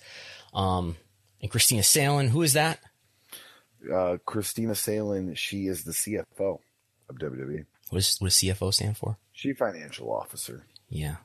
[0.53, 0.96] Um,
[1.40, 2.81] and Kristina Salen, who is that?
[3.90, 6.61] uh, Kristina Salen, she is the CFO
[7.09, 7.66] of WWE.
[7.90, 9.18] What does, what does CFO stand for?
[9.35, 10.64] Chief Financial Officer.
[10.88, 11.16] Yeah,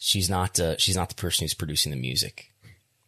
[0.00, 0.58] she's not.
[0.60, 2.52] Uh, she's not the person who's producing the music.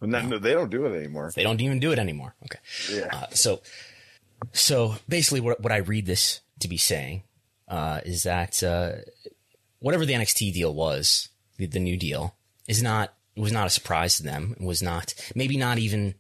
[0.00, 1.32] No, no, they don't do it anymore.
[1.34, 2.34] They don't even do it anymore.
[2.44, 2.58] Okay.
[2.92, 3.08] Yeah.
[3.12, 3.60] Uh, so,
[4.52, 7.22] so basically, what what I read this to be saying
[7.68, 8.92] uh, is that uh,
[9.78, 12.34] whatever the NXT deal was, the, the new deal,
[12.66, 14.56] is not was not a surprise to them.
[14.58, 16.14] It was not maybe not even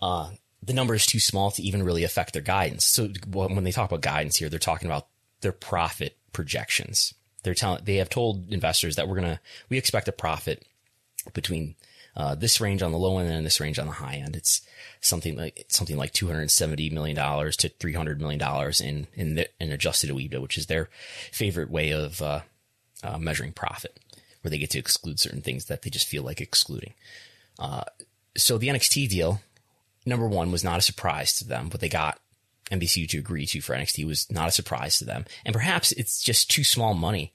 [0.00, 0.30] uh,
[0.62, 2.84] the number is too small to even really affect their guidance.
[2.84, 5.08] So when they talk about guidance here, they're talking about
[5.40, 7.14] their profit projections.
[7.42, 10.64] They're telling, they have told investors that we're to, we expect a profit
[11.34, 11.76] between
[12.16, 14.34] uh, this range on the low end and this range on the high end.
[14.34, 14.62] It's
[15.00, 19.06] something like something like two hundred seventy million dollars to three hundred million dollars in
[19.14, 20.88] in, the, in adjusted EBITDA, which is their
[21.30, 22.40] favorite way of uh,
[23.02, 23.98] uh, measuring profit,
[24.40, 26.94] where they get to exclude certain things that they just feel like excluding.
[27.58, 27.84] Uh,
[28.36, 29.40] so the NXT deal
[30.06, 31.68] number one was not a surprise to them.
[31.68, 32.20] What they got
[32.70, 35.24] NBC to agree to for NXT was not a surprise to them.
[35.44, 37.32] And perhaps it's just too small money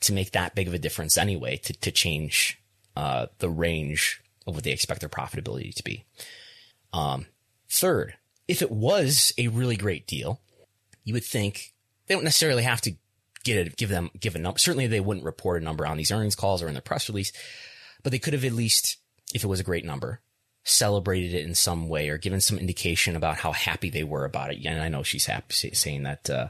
[0.00, 2.60] to make that big of a difference anyway to, to change
[2.96, 6.04] uh, the range of what they expect their profitability to be.
[6.92, 7.26] Um,
[7.68, 8.14] third,
[8.48, 10.40] if it was a really great deal,
[11.04, 11.72] you would think
[12.06, 12.94] they don't necessarily have to
[13.44, 14.58] get give them, give a number.
[14.58, 17.32] Certainly they wouldn't report a number on these earnings calls or in their press release,
[18.02, 18.96] but they could have at least,
[19.34, 20.20] if it was a great number,
[20.64, 24.52] celebrated it in some way or given some indication about how happy they were about
[24.52, 24.64] it.
[24.64, 26.48] And I know she's happy saying that, uh,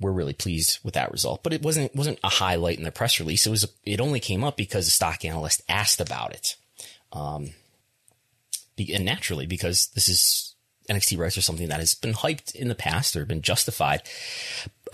[0.00, 3.20] we're really pleased with that result, but it wasn't, wasn't a highlight in the press
[3.20, 3.46] release.
[3.46, 6.56] It was, it only came up because a stock analyst asked about it.
[7.12, 7.50] Um,
[8.76, 10.54] and naturally, because this is
[10.90, 14.02] NXT rights or something that has been hyped in the past or been justified.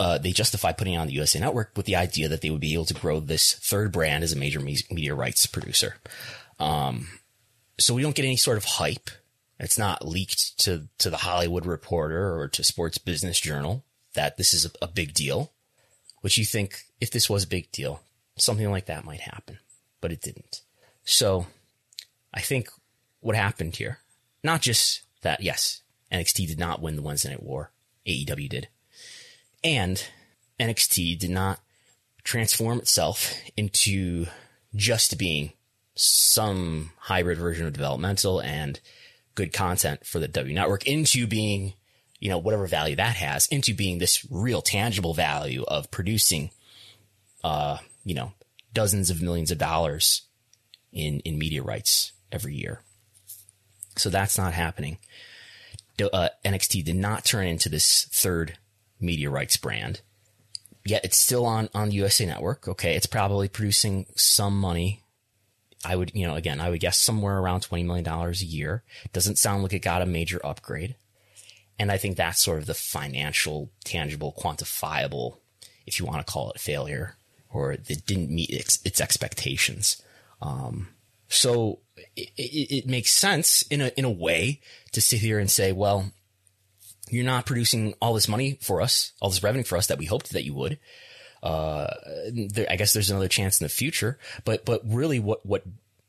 [0.01, 2.73] Uh, they justified putting on the USA Network with the idea that they would be
[2.73, 5.97] able to grow this third brand as a major media rights producer.
[6.59, 7.07] Um,
[7.79, 9.11] so we don't get any sort of hype.
[9.59, 13.83] It's not leaked to, to the Hollywood Reporter or to Sports Business Journal
[14.15, 15.51] that this is a, a big deal,
[16.21, 18.01] which you think if this was a big deal,
[18.39, 19.59] something like that might happen,
[20.01, 20.61] but it didn't.
[21.03, 21.45] So
[22.33, 22.69] I think
[23.19, 23.99] what happened here,
[24.43, 27.69] not just that, yes, NXT did not win the Wednesday Night War,
[28.07, 28.67] AEW did,
[29.63, 30.03] and
[30.59, 31.59] NXT did not
[32.23, 34.27] transform itself into
[34.75, 35.53] just being
[35.95, 38.79] some hybrid version of developmental and
[39.35, 41.73] good content for the W network into being,
[42.19, 46.51] you know, whatever value that has into being this real tangible value of producing,
[47.43, 48.33] uh, you know,
[48.73, 50.23] dozens of millions of dollars
[50.91, 52.81] in, in media rights every year.
[53.97, 54.97] So that's not happening.
[56.01, 58.57] Uh, NXT did not turn into this third
[59.01, 60.01] media rights brand.
[60.85, 62.67] Yet it's still on, on USA Network.
[62.67, 62.95] Okay.
[62.95, 65.03] It's probably producing some money
[65.83, 68.83] I would, you know, again, I would guess somewhere around $20 million a year.
[69.13, 70.95] Doesn't sound like it got a major upgrade.
[71.79, 75.37] And I think that's sort of the financial, tangible, quantifiable,
[75.87, 77.15] if you want to call it failure,
[77.49, 80.01] or that didn't meet its, its expectations.
[80.41, 80.89] Um,
[81.27, 81.79] so
[82.15, 84.59] it, it, it, makes sense in a, in a way
[84.91, 86.11] to sit here and say, well,
[87.11, 90.05] you're not producing all this money for us, all this revenue for us that we
[90.05, 90.79] hoped that you would.
[91.43, 91.87] Uh,
[92.31, 95.63] there, I guess there's another chance in the future, but, but really what, what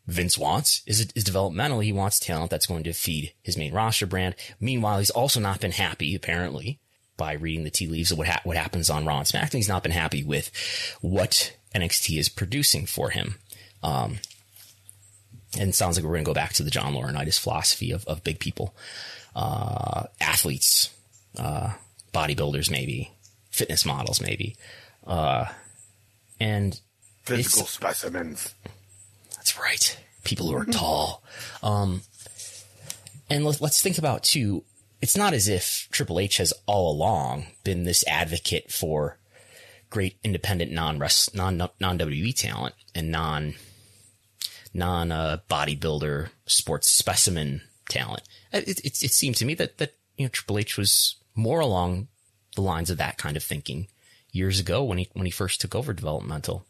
[0.06, 1.80] Vince wants is, is developmental.
[1.80, 4.34] He wants talent that's going to feed his main roster brand.
[4.60, 6.80] Meanwhile, he's also not been happy, apparently,
[7.16, 9.54] by reading the tea leaves of what, ha- what happens on Raw and SmackDown.
[9.54, 10.50] He's not been happy with
[11.00, 13.36] what NXT is producing for him.
[13.82, 14.18] Um,
[15.58, 18.24] And sounds like we're going to go back to the John Laurinaitis philosophy of, of
[18.24, 18.74] big people,
[19.34, 20.90] uh, athletes,
[21.38, 21.72] uh,
[22.12, 23.12] bodybuilders, maybe
[23.50, 24.56] fitness models, maybe,
[25.06, 25.46] uh,
[26.40, 26.80] and
[27.22, 28.54] physical specimens.
[29.36, 29.98] That's right.
[30.24, 31.22] People who are tall.
[31.62, 32.02] Um,
[33.28, 34.64] and let, let's think about too.
[35.00, 39.18] It's not as if Triple H has all along been this advocate for
[39.90, 40.98] great independent non
[41.34, 43.54] non non WWE talent and non
[44.72, 48.22] non uh, bodybuilder sports specimen talent.
[48.52, 52.08] It, it, it seemed to me that that you know Triple H was more along
[52.54, 53.88] the lines of that kind of thinking
[54.32, 56.64] years ago when he when he first took over developmental.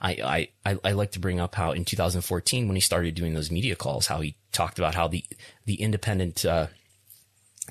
[0.00, 3.50] I, I, I like to bring up how in 2014 when he started doing those
[3.50, 5.24] media calls, how he talked about how the
[5.66, 6.68] the independent uh,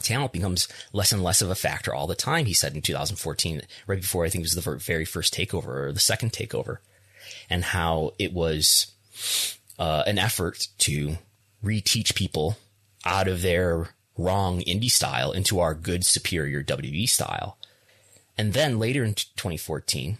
[0.02, 2.46] talent becomes less and less of a factor all the time.
[2.46, 5.91] He said in 2014, right before I think it was the very first takeover or
[5.93, 6.78] the second takeover,
[7.50, 8.91] and how it was
[9.80, 11.17] uh, an effort to
[11.63, 12.58] reteach people
[13.08, 17.58] out of their wrong indie style into our good superior WWE style.
[18.38, 20.17] And then later in 2014,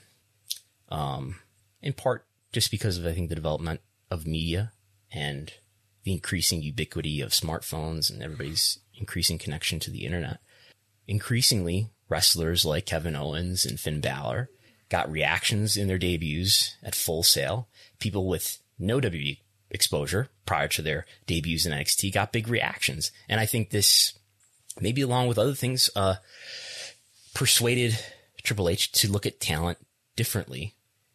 [0.90, 1.36] um,
[1.82, 4.72] in part just because of I think the development of media
[5.12, 5.54] and
[6.04, 10.40] the increasing ubiquity of smartphones and everybody's increasing connection to the internet.
[11.08, 14.50] Increasingly, wrestlers like Kevin Owens and Finn Balor
[14.90, 17.68] got reactions in their debuts at Full Sail.
[18.00, 23.12] People with no WWE exposure prior to their debuts in NXT got big reactions.
[23.28, 24.18] And I think this,
[24.80, 26.16] maybe along with other things, uh,
[27.34, 27.98] persuaded
[28.44, 29.78] Triple H to look at talent
[30.16, 30.74] differently.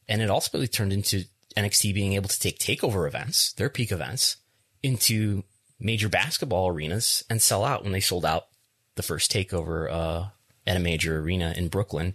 [0.08, 1.24] And it ultimately turned into
[1.56, 4.36] NXT being able to take takeover events, their peak events,
[4.82, 5.44] into
[5.80, 8.46] major basketball arenas and sell out when they sold out
[8.94, 10.28] the first takeover uh,
[10.66, 12.14] at a major arena in Brooklyn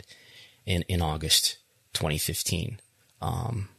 [0.66, 1.58] in, in August
[1.94, 2.80] 2015.
[3.22, 3.70] Um,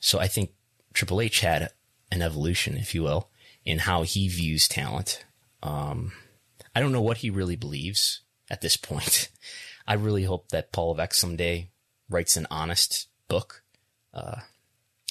[0.00, 0.50] so I think
[0.92, 1.70] Triple H had
[2.10, 3.30] an evolution, if you will,
[3.64, 5.24] in how he views talent.
[5.62, 6.12] Um,
[6.74, 9.28] I don't know what he really believes at this point.
[9.86, 11.70] I really hope that Paul Levesque someday
[12.08, 13.62] writes an honest book.
[14.12, 14.40] Uh,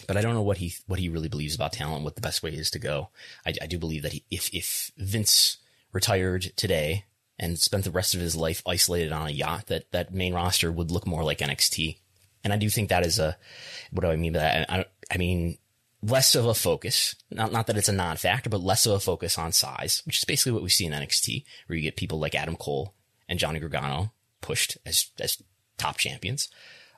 [0.07, 2.43] but I don't know what he what he really believes about talent, what the best
[2.43, 3.09] way is to go.
[3.45, 5.57] I, I do believe that he, if if Vince
[5.91, 7.05] retired today
[7.39, 10.71] and spent the rest of his life isolated on a yacht, that that main roster
[10.71, 11.97] would look more like NXT.
[12.43, 13.37] And I do think that is a
[13.91, 14.71] what do I mean by that?
[14.71, 15.57] I, I mean
[16.01, 19.37] less of a focus, not not that it's a non-factor, but less of a focus
[19.37, 22.35] on size, which is basically what we see in NXT, where you get people like
[22.35, 22.93] Adam Cole
[23.27, 25.41] and Johnny Gargano pushed as as
[25.77, 26.49] top champions.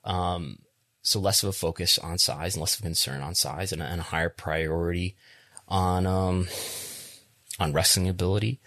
[0.04, 0.60] Um,
[1.02, 3.82] so less of a focus on size and less of a concern on size and,
[3.82, 5.16] and a higher priority
[5.68, 6.48] on, um,
[7.60, 8.60] on wrestling ability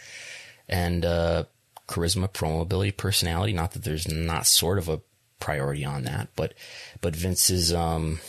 [0.68, 1.44] and, uh,
[1.88, 3.52] charisma, promo ability, personality.
[3.52, 5.00] Not that there's not sort of a
[5.40, 6.54] priority on that, but,
[7.00, 8.20] but Vince's, um,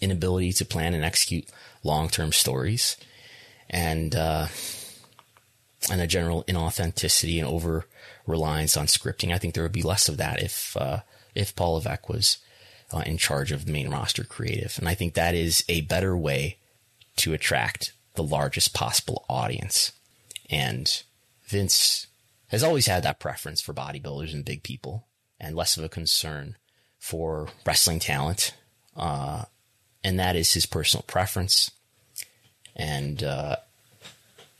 [0.00, 1.48] inability to plan and execute
[1.82, 2.96] long-term stories
[3.68, 4.46] and, uh,
[5.90, 7.86] and a general inauthenticity and over
[8.26, 9.32] reliance on scripting.
[9.32, 11.00] I think there would be less of that if, uh,
[11.34, 12.38] if Paul Levesque was,
[12.92, 14.76] uh, in charge of the main roster creative.
[14.78, 16.58] And I think that is a better way
[17.16, 19.92] to attract the largest possible audience.
[20.48, 21.02] And
[21.44, 22.06] Vince
[22.48, 25.06] has always had that preference for bodybuilders and big people
[25.38, 26.56] and less of a concern
[26.98, 28.54] for wrestling talent.
[30.02, 31.70] And that is his personal preference.
[32.74, 33.56] And, uh,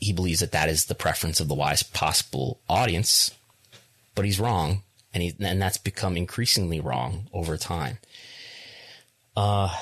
[0.01, 3.33] he believes that that is the preference of the widest possible audience,
[4.15, 4.83] but he's wrong.
[5.13, 7.99] And he, and that's become increasingly wrong over time.
[9.37, 9.75] Uh,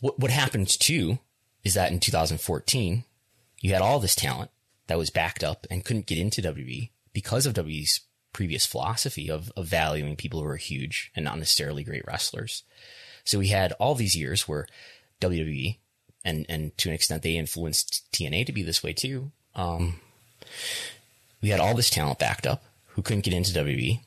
[0.00, 1.18] what, what happened too
[1.64, 3.04] is that in 2014,
[3.60, 4.50] you had all this talent
[4.86, 8.00] that was backed up and couldn't get into WWE because of WWE's
[8.32, 12.62] previous philosophy of, of valuing people who are huge and not necessarily great wrestlers.
[13.28, 14.66] So we had all these years where
[15.20, 15.76] WWE
[16.24, 19.32] and, and to an extent they influenced TNA to be this way too.
[19.54, 20.00] Um,
[21.42, 24.00] we had all this talent backed up who couldn't get into WWE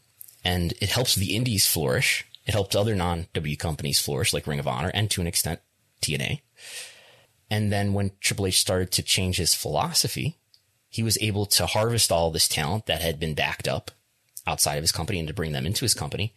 [0.44, 4.68] and it helps the indies flourish it helped other non-W companies flourish, like Ring of
[4.68, 5.60] Honor and to an extent
[6.02, 6.42] TNA.
[7.50, 10.38] And then when Triple H started to change his philosophy,
[10.90, 13.92] he was able to harvest all this talent that had been backed up
[14.48, 16.34] outside of his company and to bring them into his company.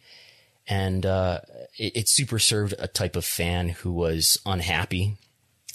[0.67, 1.41] And uh,
[1.77, 5.17] it, it super served a type of fan who was unhappy,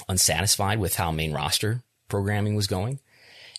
[0.09, 3.01] unsatisfied with how main roster programming was going.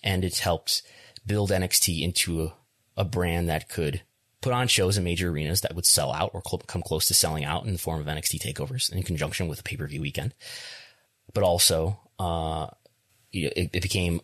[0.03, 0.81] And it helped
[1.25, 2.53] build NXT into a,
[2.97, 4.01] a brand that could
[4.41, 7.13] put on shows in major arenas that would sell out or cl- come close to
[7.13, 10.01] selling out in the form of NXT takeovers in conjunction with a pay per view
[10.01, 10.33] weekend.
[11.33, 12.67] But also, uh,
[13.31, 14.19] it, it, became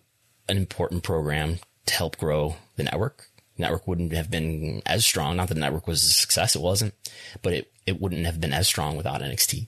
[0.49, 3.29] an important program to help grow the network.
[3.59, 5.37] Network wouldn't have been as strong.
[5.37, 6.55] Not that the network was a success.
[6.55, 6.93] It wasn't,
[7.41, 9.67] but it, it wouldn't have been as strong without NXT.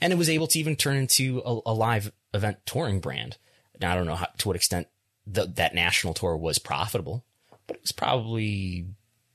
[0.00, 3.36] And it was able to even turn into a, a live event touring brand.
[3.80, 4.88] Now I don't know how, to what extent
[5.26, 7.24] the, that national tour was profitable,
[7.66, 8.86] but it was probably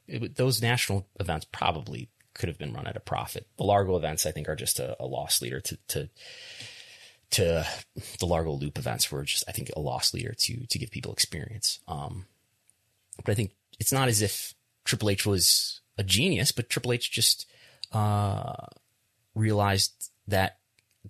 [0.07, 3.47] it, those national events probably could have been run at a profit.
[3.57, 6.09] The Largo events, I think, are just a, a loss leader to, to
[7.31, 7.65] to
[8.19, 11.13] the Largo Loop events were just, I think, a loss leader to to give people
[11.13, 11.79] experience.
[11.87, 12.25] Um,
[13.23, 14.53] but I think it's not as if
[14.83, 17.45] Triple H was a genius, but Triple H just
[17.91, 18.67] uh,
[19.33, 20.59] realized that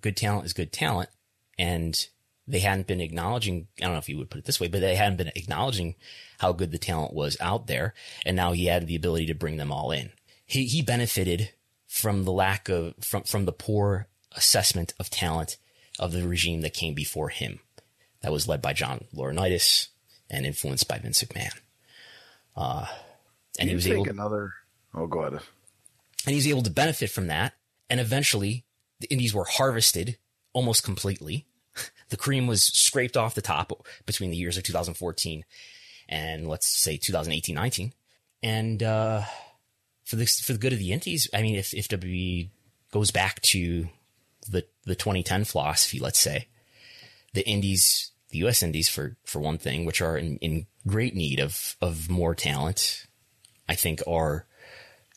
[0.00, 1.10] good talent is good talent,
[1.58, 2.06] and
[2.46, 3.68] they hadn't been acknowledging.
[3.80, 5.96] I don't know if you would put it this way, but they hadn't been acknowledging
[6.38, 7.94] how good the talent was out there,
[8.24, 10.12] and now he had the ability to bring them all in.
[10.46, 11.50] He he benefited
[11.86, 15.56] from the lack of from from the poor assessment of talent
[15.98, 17.60] of the regime that came before him,
[18.20, 19.88] that was led by John Laurinaitis
[20.28, 21.58] and influenced by Vince McMahon.
[22.56, 22.86] Uh,
[23.58, 24.52] and you he was able another.
[24.94, 25.34] Oh, go ahead.
[25.34, 27.52] and he was able to benefit from that.
[27.90, 28.64] And eventually,
[29.00, 30.18] the Indies were harvested
[30.52, 31.46] almost completely.
[32.08, 35.44] The cream was scraped off the top between the years of 2014
[36.08, 37.92] and let's say 2018 19.
[38.44, 39.22] And uh,
[40.04, 42.48] for the for the good of the Indies, I mean, if if WWE
[42.92, 43.88] goes back to
[44.48, 46.46] the the 2010 philosophy, let's say,
[47.34, 48.62] the Indies, the U.S.
[48.62, 53.06] Indies, for for one thing, which are in, in great need of of more talent,
[53.68, 54.46] I think are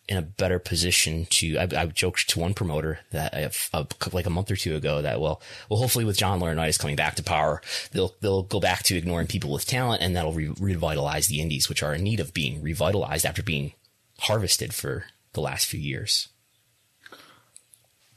[0.08, 1.58] in a better position to.
[1.58, 5.22] I, I joked to one promoter that uh, like a month or two ago that
[5.22, 8.98] well, well, hopefully with John Laurinaitis coming back to power, they'll they'll go back to
[8.98, 12.34] ignoring people with talent, and that'll re- revitalize the Indies, which are in need of
[12.34, 13.74] being revitalized after being
[14.20, 16.30] harvested for the last few years.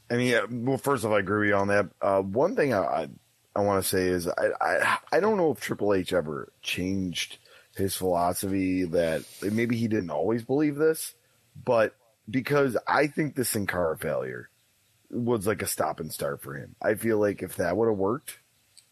[0.09, 1.89] I mean, well, first off, I agree with you on that.
[2.01, 3.07] Uh, one thing I
[3.55, 7.37] I, want to say is I, I I don't know if Triple H ever changed
[7.75, 11.13] his philosophy that maybe he didn't always believe this,
[11.63, 11.95] but
[12.29, 14.49] because I think the Sin Cara failure
[15.09, 16.75] was like a stop and start for him.
[16.81, 18.39] I feel like if that would have worked,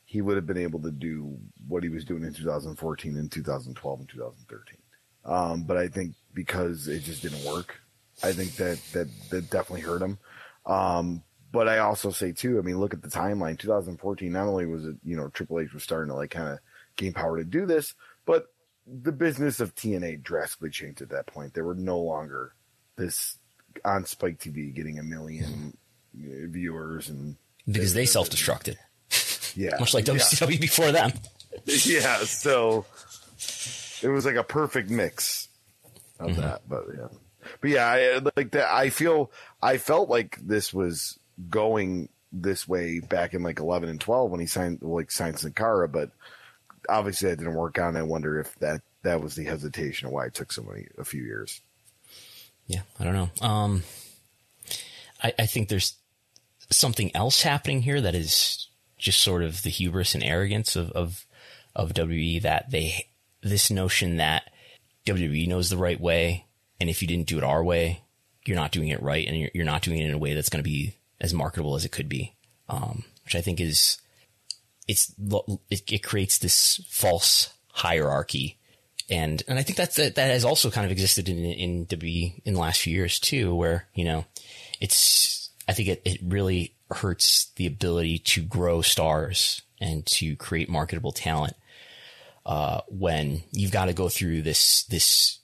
[0.05, 1.37] he would have been able to do
[1.67, 4.77] what he was doing in 2014 and 2012 and 2013.
[5.23, 7.79] Um, but I think because it just didn't work,
[8.23, 10.19] I think that that that definitely hurt him.
[10.65, 13.57] Um, but I also say too, I mean, look at the timeline.
[13.59, 16.59] 2014, not only was it, you know, Triple H was starting to like kind of
[16.95, 17.93] gain power to do this,
[18.25, 18.47] but
[18.87, 21.53] the business of TNA drastically changed at that point.
[21.53, 22.53] They were no longer
[22.97, 23.37] this
[23.85, 25.77] on Spike TV getting a million
[26.15, 27.35] uh, viewers and
[27.67, 28.75] Because they self destructed,
[29.55, 30.15] yeah, much like yeah.
[30.15, 31.11] WCW before them.
[31.65, 32.17] yeah.
[32.23, 32.85] So
[34.01, 35.47] it was like a perfect mix
[36.19, 36.41] of Mm-hmm.
[36.41, 36.61] that.
[36.67, 37.07] But yeah,
[37.61, 38.71] but yeah, I, like that.
[38.73, 39.31] I feel
[39.61, 41.17] I felt like this was
[41.49, 45.51] going this way back in like 11 and 12 when he signed like signed Sin
[45.51, 46.11] Cara, but
[46.87, 47.89] obviously that didn't work out.
[47.89, 50.87] And I wonder if that that was the hesitation of why it took so many
[50.97, 51.61] a few years.
[52.67, 53.45] Yeah, I don't know.
[53.45, 53.83] Um,
[55.21, 55.95] I, I think there's
[56.69, 58.67] something else happening here that is
[58.97, 61.25] just sort of the hubris and arrogance of, of,
[61.75, 63.07] of WWE that they,
[63.41, 64.51] this notion that
[65.05, 66.45] WWE knows the right way.
[66.79, 68.03] And if you didn't do it our way,
[68.45, 69.27] you're not doing it right.
[69.27, 71.75] And you're, you're not doing it in a way that's going to be as marketable
[71.75, 72.35] as it could be.
[72.67, 73.99] Um, which I think is,
[74.87, 75.13] it's,
[75.69, 78.57] it, it creates this false hierarchy
[79.11, 82.41] and and I think that's that, that has also kind of existed in in WWE
[82.45, 84.25] in the last few years too, where you know,
[84.79, 90.69] it's I think it, it really hurts the ability to grow stars and to create
[90.69, 91.55] marketable talent
[92.45, 95.39] uh, when you've got to go through this this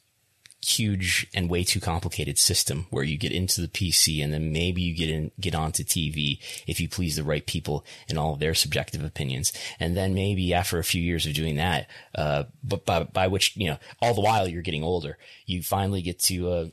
[0.68, 4.82] huge and way too complicated system where you get into the PC and then maybe
[4.82, 8.40] you get in, get onto TV if you please the right people and all of
[8.40, 9.54] their subjective opinions.
[9.80, 13.56] And then maybe after a few years of doing that, uh, but by, by which,
[13.56, 16.66] you know, all the while you're getting older, you finally get to, uh,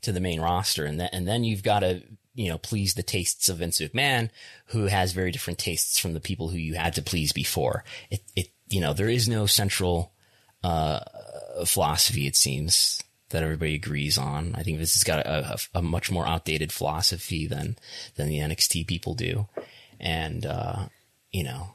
[0.00, 2.02] to the main roster and then, and then you've got to,
[2.34, 4.30] you know, please the tastes of Vince McMahon,
[4.66, 7.84] who has very different tastes from the people who you had to please before.
[8.10, 10.12] It, it, you know, there is no central,
[10.62, 11.00] uh,
[11.64, 13.02] philosophy, it seems,
[13.36, 14.54] that everybody agrees on.
[14.54, 17.76] I think this has got a, a, a, much more outdated philosophy than
[18.14, 19.46] than the NXT people do,
[20.00, 20.86] and uh,
[21.32, 21.74] you know,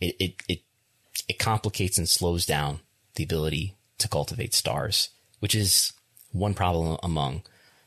[0.00, 0.60] it, it it
[1.28, 2.80] it complicates and slows down
[3.14, 5.92] the ability to cultivate stars, which is
[6.32, 7.42] one problem among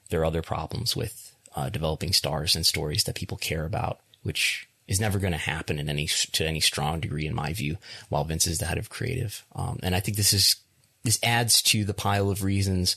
[0.07, 4.69] there are other problems with uh, developing stars and stories that people care about, which
[4.87, 7.75] is never going to happen in any to any strong degree, in my view.
[8.07, 10.55] While Vince is the head of creative, um, and I think this is
[11.03, 12.95] this adds to the pile of reasons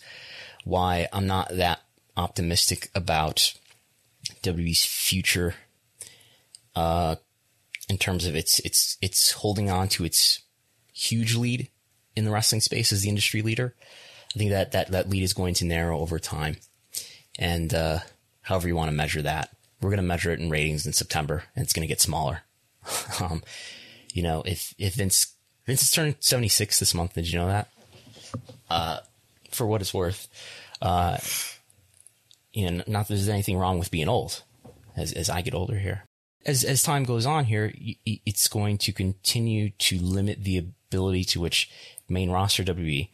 [0.65, 1.81] why I'm not that
[2.17, 3.55] optimistic about
[4.43, 5.55] WWE's future,
[6.75, 7.17] uh,
[7.89, 10.41] in terms of its, its, its holding on to its
[10.93, 11.69] huge lead
[12.17, 13.75] in the wrestling space as the industry leader.
[14.35, 16.57] I think that, that, that lead is going to narrow over time.
[17.39, 17.99] And, uh,
[18.43, 19.51] however you want to measure that,
[19.81, 22.43] we're going to measure it in ratings in September and it's going to get smaller.
[23.21, 23.43] um,
[24.13, 25.35] you know, if if Vince
[25.67, 27.69] Vince has turned 76 this month, did you know that?
[28.71, 28.99] Uh,
[29.51, 30.29] for what it's worth,
[30.83, 31.19] uh,
[32.53, 34.43] you know, not that there's anything wrong with being old,
[34.97, 36.05] as as I get older here.
[36.47, 37.73] As as time goes on here,
[38.05, 41.71] it's going to continue to limit the ability to which
[42.09, 43.09] main roster WWE,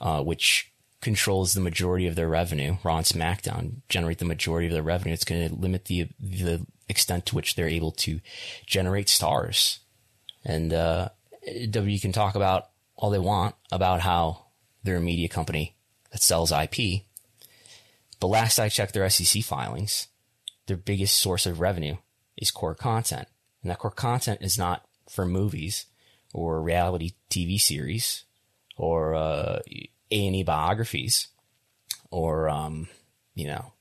[0.00, 4.72] uh, which controls the majority of their revenue, Raw and SmackDown generate the majority of
[4.72, 5.14] their revenue.
[5.14, 8.20] It's going to limit the the extent to which they're able to
[8.66, 9.80] generate stars.
[10.44, 11.10] And uh,
[11.70, 14.46] W can talk about all they want about how
[14.88, 15.76] they're a media company
[16.10, 17.02] that sells IP.
[18.20, 20.08] But last I checked their SEC filings,
[20.66, 21.98] their biggest source of revenue
[22.38, 23.28] is core content.
[23.62, 25.84] And that core content is not for movies
[26.32, 28.24] or reality TV series
[28.78, 29.58] or uh,
[30.10, 31.28] A&E biographies
[32.10, 32.88] or, um,
[33.34, 33.74] you know,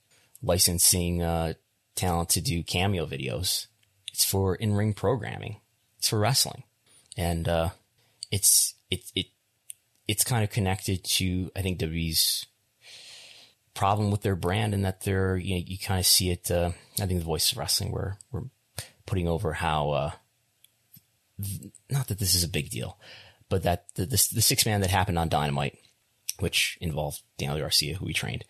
[0.43, 1.53] licensing uh,
[1.95, 3.67] talent to do cameo videos.
[4.11, 5.61] It's for in-ring programming.
[5.99, 6.63] It's for wrestling.
[7.15, 7.69] And uh,
[8.29, 9.27] it's it it
[10.07, 12.45] it's kind of connected to I think WWE's
[13.73, 16.71] problem with their brand and that they're you know you kind of see it uh,
[16.99, 18.43] I think the voice of wrestling where we're
[19.05, 20.11] putting over how uh,
[21.89, 22.97] not that this is a big deal
[23.49, 25.77] but that the, the, the six man that happened on Dynamite
[26.39, 28.45] which involved Daniel Garcia who we trained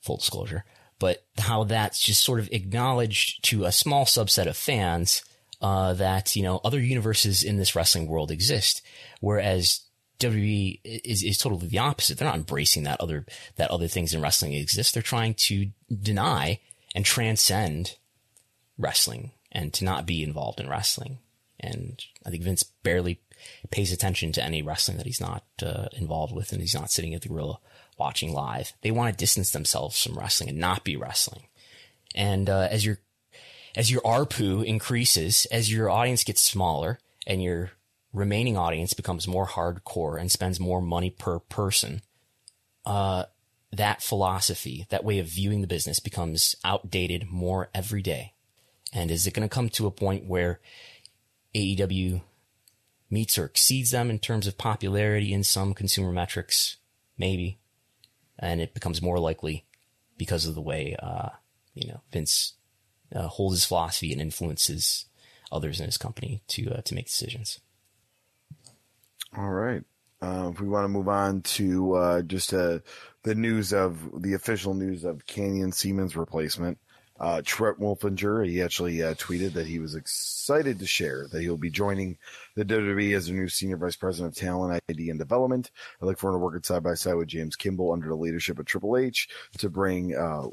[0.00, 0.64] full disclosure
[1.00, 5.24] but how that's just sort of acknowledged to a small subset of fans
[5.60, 8.82] uh, that you know other universes in this wrestling world exist,
[9.20, 9.80] whereas
[10.20, 12.18] WWE is, is totally the opposite.
[12.18, 14.94] They're not embracing that other that other things in wrestling exist.
[14.94, 16.60] They're trying to deny
[16.94, 17.96] and transcend
[18.78, 21.18] wrestling and to not be involved in wrestling.
[21.58, 23.20] And I think Vince barely
[23.70, 27.14] pays attention to any wrestling that he's not uh, involved with, and he's not sitting
[27.14, 27.58] at the gorilla
[27.98, 28.72] watching live.
[28.82, 31.44] They want to distance themselves from wrestling and not be wrestling.
[32.14, 32.98] And uh, as your
[33.76, 37.70] as your ARPU increases, as your audience gets smaller, and your
[38.12, 42.02] remaining audience becomes more hardcore and spends more money per person,
[42.84, 43.24] uh,
[43.72, 48.34] that philosophy, that way of viewing the business becomes outdated more every day.
[48.92, 50.60] And is it going to come to a point where
[51.54, 52.22] AEW
[53.08, 56.76] meets or exceeds them in terms of popularity in some consumer metrics?
[57.16, 57.60] Maybe
[58.40, 59.64] and it becomes more likely
[60.16, 61.28] because of the way uh,
[61.74, 62.54] you know Vince
[63.14, 65.04] uh, holds his philosophy and influences
[65.52, 67.60] others in his company to uh, to make decisions.
[69.36, 69.82] All right.
[70.22, 72.80] Uh, if we want to move on to uh, just uh,
[73.22, 76.78] the news of the official news of Canyon Ceman's replacement,
[77.20, 81.56] uh, Trent Wilfinger, he actually uh, tweeted that he was excited to share that he'll
[81.56, 82.18] be joining
[82.56, 85.70] the WWE as a new senior vice president of talent, ID, and development.
[86.02, 88.66] I look forward to working side by side with James Kimball under the leadership of
[88.66, 89.28] Triple H
[89.58, 90.46] to bring uh,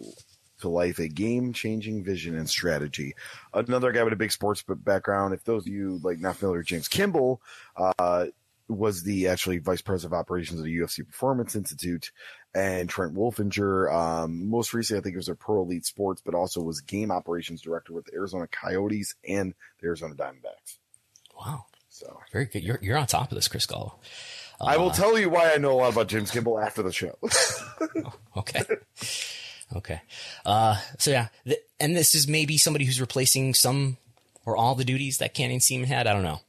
[0.59, 3.15] to life a game-changing vision and strategy.
[3.53, 5.33] Another guy with a big sports background.
[5.33, 7.41] If those of you like not familiar with James Kimball,
[7.77, 8.27] uh,
[8.69, 12.11] was the actually vice president of operations of the UFC Performance Institute,
[12.53, 13.93] and Trent Wolfinger.
[13.93, 17.11] Um, most recently, I think it was a Pro Elite Sports, but also was game
[17.11, 20.77] operations director with the Arizona Coyotes and the Arizona Diamondbacks.
[21.39, 21.65] Wow.
[21.89, 22.63] So very good.
[22.63, 23.93] You're, you're on top of this, Chris Gullo.
[24.59, 26.81] Uh, I will uh, tell you why I know a lot about James Kimball after
[26.81, 27.15] the show.
[27.21, 28.63] oh, okay.
[29.75, 30.01] Okay.
[30.45, 33.97] Uh, so yeah, th- and this is maybe somebody who's replacing some
[34.45, 36.07] or all the duties that Canyon Ceman had.
[36.07, 36.39] I don't know.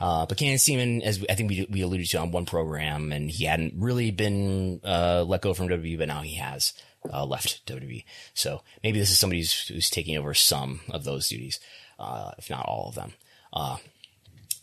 [0.00, 3.30] Uh, but Canyon Ceman, as I think we, we alluded to on one program, and
[3.30, 6.72] he hadn't really been uh, let go from WWE, but now he has
[7.12, 8.04] uh, left WWE.
[8.32, 11.60] So maybe this is somebody who's, who's taking over some of those duties,
[11.98, 13.12] uh, if not all of them.
[13.52, 13.76] Uh,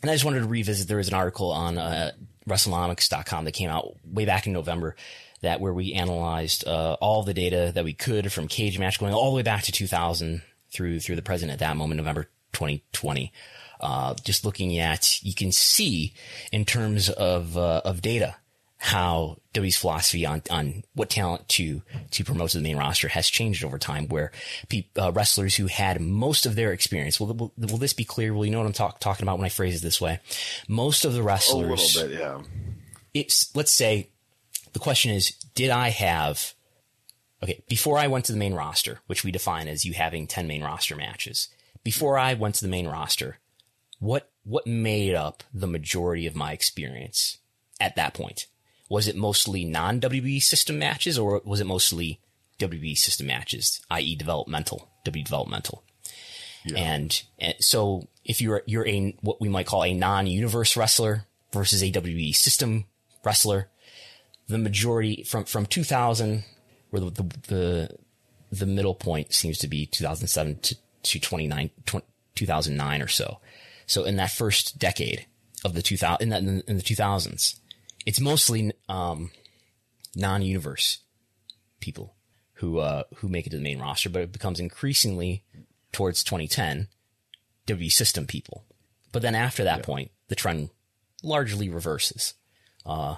[0.02, 0.88] and I just wanted to revisit.
[0.88, 2.10] There was an article on uh,
[2.48, 4.96] WrestleNomics.com that came out way back in November
[5.40, 9.30] that where we analyzed all the data that we could from Cage Match going all
[9.30, 12.24] the way back to 2000 through through the present at that moment, November
[12.54, 13.32] 2020
[13.80, 16.14] uh, just looking at, you can see
[16.52, 18.36] in terms of uh, of data
[18.80, 23.28] how W's philosophy on on what talent to to promote to the main roster has
[23.28, 24.06] changed over time.
[24.06, 24.30] Where
[24.68, 28.32] pe- uh, wrestlers who had most of their experience, will, will, will this be clear?
[28.32, 30.20] Will you know what I'm talk, talking about when I phrase it this way?
[30.68, 32.40] Most of the wrestlers, a little bit, yeah.
[33.14, 34.10] It's let's say
[34.72, 36.54] the question is, did I have
[37.42, 40.46] okay before I went to the main roster, which we define as you having ten
[40.46, 41.48] main roster matches.
[41.84, 43.38] Before I went to the main roster,
[43.98, 47.38] what what made up the majority of my experience
[47.80, 48.46] at that point?
[48.88, 52.20] Was it mostly non WWE system matches, or was it mostly
[52.58, 55.84] WWE system matches, i.e., developmental, W developmental?
[56.64, 56.78] Yeah.
[56.78, 61.82] And, and so, if you're you're a what we might call a non-universe wrestler versus
[61.82, 62.84] a WWE system
[63.24, 63.68] wrestler,
[64.48, 66.44] the majority from from 2000,
[66.90, 67.90] where the the the,
[68.50, 71.70] the middle point seems to be 2007 to to 29,
[72.34, 73.38] 2009 or so
[73.88, 75.26] So in that first decade
[75.64, 77.58] of the 2000, in, that, in the 2000s,
[78.06, 79.30] it's mostly, um,
[80.14, 80.98] non-universe
[81.80, 82.14] people
[82.54, 85.44] who, uh, who make it to the main roster, but it becomes increasingly
[85.90, 86.88] towards 2010,
[87.66, 88.64] WWE system people.
[89.10, 89.84] But then after that yeah.
[89.84, 90.70] point, the trend
[91.22, 92.34] largely reverses,
[92.84, 93.16] uh,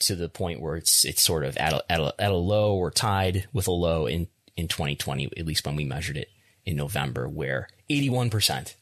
[0.00, 2.74] to the point where it's, it's sort of at a, at a, at a low
[2.74, 6.28] or tied with a low in, in 2020, at least when we measured it
[6.64, 8.74] in November, where 81%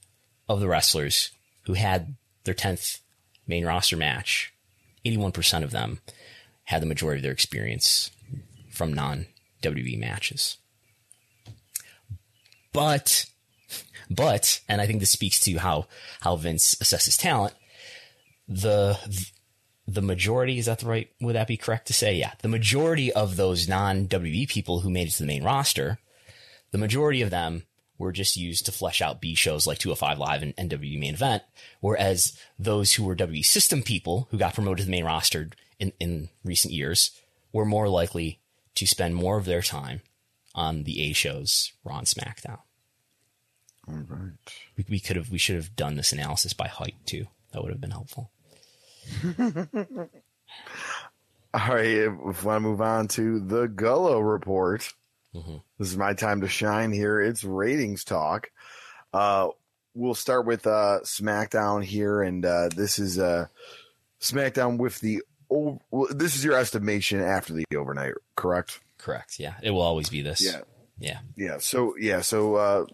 [0.48, 1.30] of the wrestlers
[1.62, 3.00] who had their 10th
[3.46, 4.52] main roster match,
[5.04, 6.00] 81% of them
[6.64, 8.10] had the majority of their experience
[8.70, 9.26] from non
[9.62, 10.58] WWE matches.
[12.72, 13.26] But,
[14.10, 15.86] but, and I think this speaks to how,
[16.20, 17.54] how Vince assesses talent,
[18.46, 18.98] the,
[19.88, 22.14] the majority, is that the right, would that be correct to say?
[22.14, 22.32] Yeah.
[22.42, 25.98] The majority of those non WWE people who made it to the main roster,
[26.70, 27.62] the majority of them
[27.98, 31.42] were just used to flesh out B shows like 205 Live and WWE Main Event,
[31.80, 35.92] whereas those who were WWE system people who got promoted to the main roster in,
[35.98, 37.10] in recent years
[37.52, 38.38] were more likely
[38.74, 40.02] to spend more of their time
[40.54, 42.58] on the A shows, Raw and SmackDown.
[43.88, 44.32] All right.
[44.76, 47.26] We, we could have, we should have done this analysis by height too.
[47.52, 48.30] That would have been helpful.
[51.54, 51.86] All right.
[51.86, 54.92] If we want to move on to the Gullo report.
[55.34, 55.56] Mm-hmm.
[55.78, 57.20] This is my time to shine here.
[57.20, 58.50] It's ratings talk.
[59.12, 59.48] Uh,
[59.94, 63.46] we'll start with uh, SmackDown here, and uh, this is uh,
[64.20, 65.22] SmackDown with the.
[65.50, 68.80] Oh, Well, this is your estimation after the overnight, correct?
[68.98, 69.38] Correct.
[69.38, 70.44] Yeah, it will always be this.
[70.44, 70.60] Yeah.
[70.98, 71.18] Yeah.
[71.36, 71.58] Yeah.
[71.58, 72.22] So yeah.
[72.22, 72.86] So uh,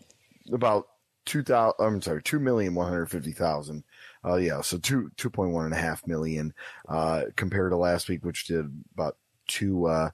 [0.52, 0.88] about
[1.24, 1.74] two thousand.
[1.78, 3.84] I'm sorry, two million one hundred fifty thousand.
[4.24, 4.60] Uh, yeah.
[4.60, 6.52] So two two point one and a half million
[6.88, 9.16] uh, compared to last week, which did about
[9.46, 9.86] two.
[9.86, 10.10] Uh,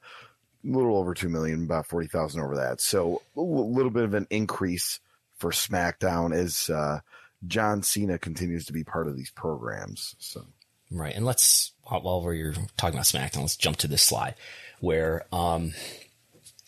[0.64, 2.80] a little over 2 million, about 40,000 over that.
[2.80, 5.00] So a little bit of an increase
[5.36, 7.00] for SmackDown as uh,
[7.46, 10.16] John Cena continues to be part of these programs.
[10.18, 10.44] So
[10.90, 11.14] Right.
[11.14, 14.34] And let's, while we're talking about SmackDown, let's jump to this slide
[14.80, 15.72] where um,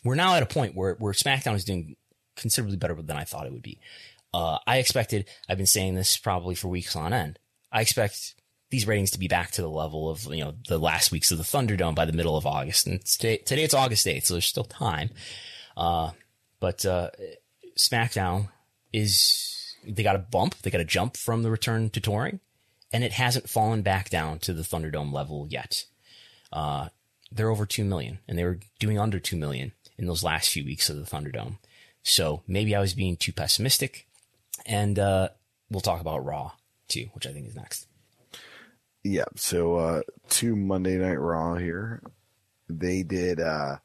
[0.04, 1.96] we're now at a point where, where SmackDown is doing
[2.36, 3.78] considerably better than I thought it would be.
[4.32, 7.38] Uh, I expected, I've been saying this probably for weeks on end.
[7.72, 8.34] I expect
[8.70, 11.38] these ratings to be back to the level of, you know, the last weeks of
[11.38, 12.86] the Thunderdome by the middle of August.
[12.86, 15.10] And today, today it's August 8th, so there's still time.
[15.76, 16.12] Uh,
[16.60, 17.10] but, uh,
[17.76, 18.48] SmackDown
[18.92, 22.38] is, they got a bump, they got a jump from the return to touring,
[22.92, 25.84] and it hasn't fallen back down to the Thunderdome level yet.
[26.52, 26.88] Uh,
[27.32, 30.64] they're over 2 million, and they were doing under 2 million in those last few
[30.64, 31.58] weeks of the Thunderdome.
[32.04, 34.06] So maybe I was being too pessimistic,
[34.64, 35.30] and, uh,
[35.70, 36.52] we'll talk about Raw
[36.86, 37.86] too, which I think is next.
[39.02, 39.24] Yeah.
[39.36, 42.02] So, uh, two Monday Night Raw here.
[42.68, 43.76] They did, uh,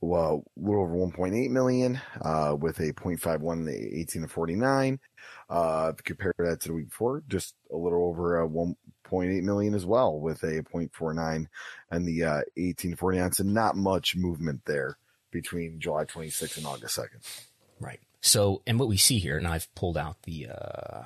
[0.00, 5.00] well, a little over 1.8 million, uh, with a 0.51 the 18 to 49.
[5.48, 9.84] Uh, compare that to the week before, just a little over uh, 1.8 million as
[9.84, 11.46] well with a 0.49
[11.90, 13.32] and the, uh, 18 to 49.
[13.32, 14.96] So not much movement there
[15.30, 17.46] between July 26th and August 2nd.
[17.80, 18.00] Right.
[18.20, 21.02] So, and what we see here, and I've pulled out the, uh,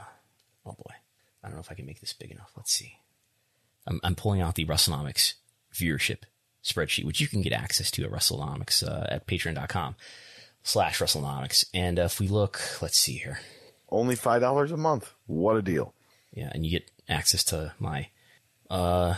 [0.67, 0.95] oh boy,
[1.43, 2.53] I don't know if I can make this big enough.
[2.57, 2.99] Let's see.
[3.87, 5.35] I'm, I'm pulling out the WrestleNomics
[5.73, 6.21] viewership
[6.63, 9.97] spreadsheet, which you can get access to at WrestleNomics uh, at patreon.com
[10.63, 11.67] slash WrestleNomics.
[11.75, 13.41] And uh, if we look, let's see here.
[13.91, 15.13] Only $5 a month.
[15.27, 15.95] What a deal.
[16.33, 18.09] Yeah, and you get access to my
[18.71, 19.15] uh,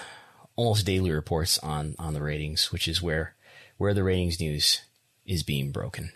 [0.56, 3.34] almost daily reports on, on the ratings, which is where,
[3.78, 4.82] where the ratings news
[5.24, 6.12] is being broken.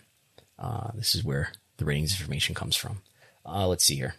[0.59, 3.01] Uh, this is where the ratings information comes from.
[3.45, 4.15] Uh, let's see here.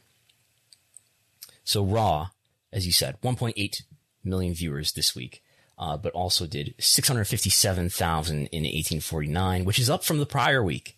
[1.62, 2.30] So Raw,
[2.72, 3.82] as you said, 1.8
[4.24, 5.42] million viewers this week,
[5.78, 10.96] uh, but also did 657,000 in 1849, which is up from the prior week.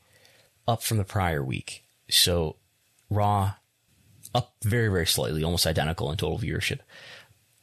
[0.67, 1.85] Up from the prior week.
[2.09, 2.57] So
[3.11, 3.55] Raw
[4.35, 6.81] up very, very slightly, almost identical in total viewership,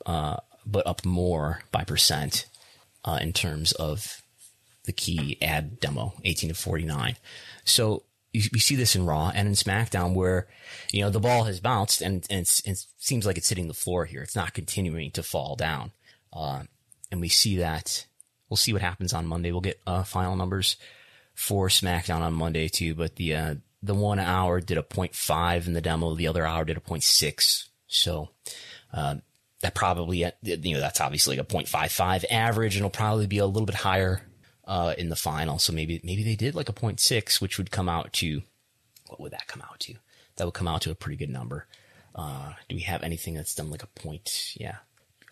[0.05, 2.45] uh, but up more by percent
[3.03, 4.21] uh, in terms of
[4.85, 7.17] the key ad demo, 18 to 49.
[7.65, 8.03] So
[8.33, 10.47] you, you, see this in Raw and in SmackDown where,
[10.91, 14.05] you know, the ball has bounced and, and it seems like it's hitting the floor
[14.05, 14.21] here.
[14.21, 15.91] It's not continuing to fall down.
[16.31, 16.63] Uh,
[17.11, 18.05] and we see that.
[18.49, 19.51] We'll see what happens on Monday.
[19.51, 20.77] We'll get uh, final numbers
[21.33, 22.95] for SmackDown on Monday too.
[22.95, 26.15] But the uh, the one hour did a 0.5 in the demo.
[26.15, 27.67] The other hour did a 0.6.
[27.87, 28.29] So
[28.93, 29.15] uh,
[29.61, 33.65] that probably you know that's obviously a 0.55 average, and it'll probably be a little
[33.65, 34.21] bit higher
[34.71, 35.59] uh, in the final.
[35.59, 38.41] So maybe maybe they did like a 0.6, which would come out to
[39.09, 39.95] what would that come out to?
[40.37, 41.67] That would come out to a pretty good number.
[42.15, 44.53] Uh, do we have anything that's done like a point?
[44.55, 44.77] Yeah,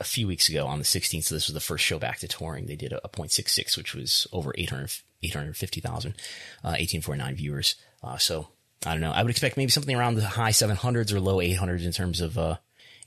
[0.01, 1.23] a few weeks ago on the 16th.
[1.23, 2.65] So this was the first show back to touring.
[2.65, 4.91] They did a, a 0.66, which was over 800,
[5.23, 7.75] 850,000, uh, 1849 viewers.
[8.03, 8.49] Uh, so
[8.85, 9.13] I don't know.
[9.13, 12.37] I would expect maybe something around the high 700s or low 800s in terms of
[12.37, 12.57] uh,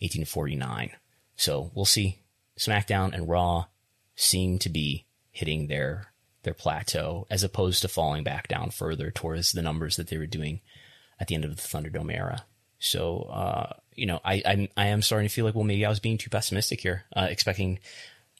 [0.01, 0.93] 18 to 49.
[1.37, 2.21] So we'll see.
[2.59, 3.67] SmackDown and Raw
[4.17, 6.12] seem to be hitting their
[6.43, 10.27] their plateau as opposed to falling back down further towards the numbers that they were
[10.27, 10.61] doing
[11.19, 12.45] at the end of the Thunderdome era.
[12.79, 15.89] So, uh, you know, I, I, I am starting to feel like, well, maybe I
[15.89, 17.79] was being too pessimistic here, uh, expecting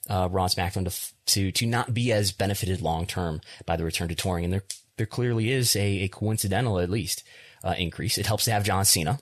[0.09, 4.09] uh, and SmackDown to to to not be as benefited long term by the return
[4.09, 4.63] to touring, and there
[4.97, 7.23] there clearly is a, a coincidental at least
[7.63, 8.17] uh, increase.
[8.17, 9.19] It helps to have John Cena.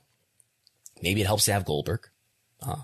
[1.02, 2.08] Maybe it helps to have Goldberg,
[2.62, 2.84] uh,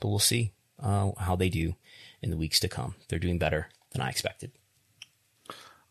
[0.00, 0.52] but we'll see
[0.82, 1.74] uh, how they do
[2.22, 2.94] in the weeks to come.
[3.08, 4.52] They're doing better than I expected.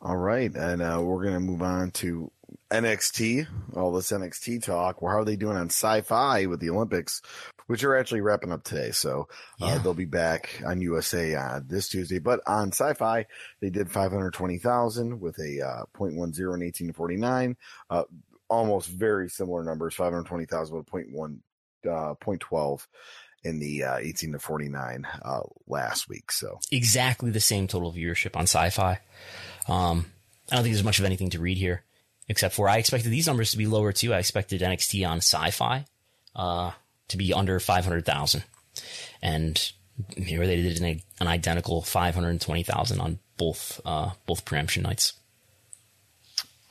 [0.02, 2.32] All right, and uh, we're gonna move on to
[2.72, 3.48] NXT.
[3.76, 5.02] All this NXT talk.
[5.02, 7.22] Well, how are they doing on Syfy with the Olympics,
[7.68, 8.92] which are actually wrapping up today?
[8.92, 9.28] So
[9.62, 9.78] uh, Yeah.
[9.80, 12.20] they'll be back on USA uh, this Tuesday.
[12.20, 13.26] But on Syfy,
[13.60, 17.58] they did five hundred twenty thousand with a uh, 0.10 and eighteen to forty nine.
[17.90, 18.04] Uh,
[18.50, 19.96] almost very similar numbers.
[19.96, 21.40] Five hundred twenty thousand with 0.1,
[21.86, 22.88] uh, 0.12
[23.44, 26.32] in the uh, eighteen to forty nine uh, last week.
[26.32, 29.00] So exactly the same total viewership on Syfy.
[29.70, 30.06] Um,
[30.52, 31.84] I don't think there's much of anything to read here,
[32.28, 34.14] except for I expected these numbers to be lower too.
[34.14, 35.86] I expected NXT on Syfy
[36.36, 36.72] uh,
[37.10, 38.44] to be under 500,000,
[39.22, 39.72] and
[40.18, 45.14] here they did an, an identical 520,000 on both uh, both preemption nights.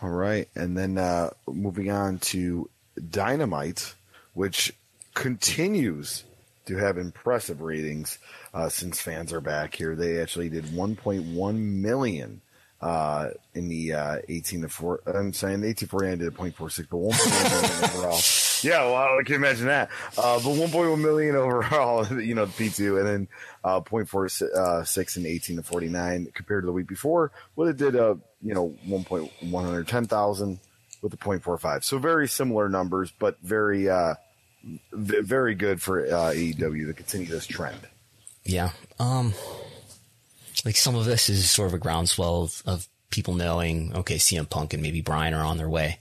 [0.00, 0.48] All right.
[0.54, 2.70] And then uh, moving on to
[3.10, 3.94] Dynamite,
[4.32, 4.72] which
[5.14, 6.24] continues
[6.66, 8.18] to have impressive ratings
[8.54, 9.96] uh, since fans are back here.
[9.96, 12.40] They actually did 1.1 million
[12.80, 15.00] uh, in the uh, 18 to 4.
[15.06, 18.18] I'm saying the 18 49 did 0.46, but 1.1 million overall.
[18.60, 19.88] Yeah, well, I can imagine that.
[20.16, 23.28] Uh, but 1.1 million overall, you know, P2, and then
[23.62, 27.30] uh, 0.46 in 18 to 49 compared to the week before.
[27.54, 30.58] Well, it did, uh, you know, 1.110,000
[31.02, 31.84] with the 0.45.
[31.84, 34.14] So very similar numbers, but very, uh,
[34.92, 37.80] v- very good for uh, AEW to continue this trend.
[38.44, 38.70] Yeah.
[38.98, 39.34] Um,
[40.64, 44.48] like some of this is sort of a groundswell of, of people knowing, okay, CM
[44.48, 46.00] Punk and maybe Bryan are on their way.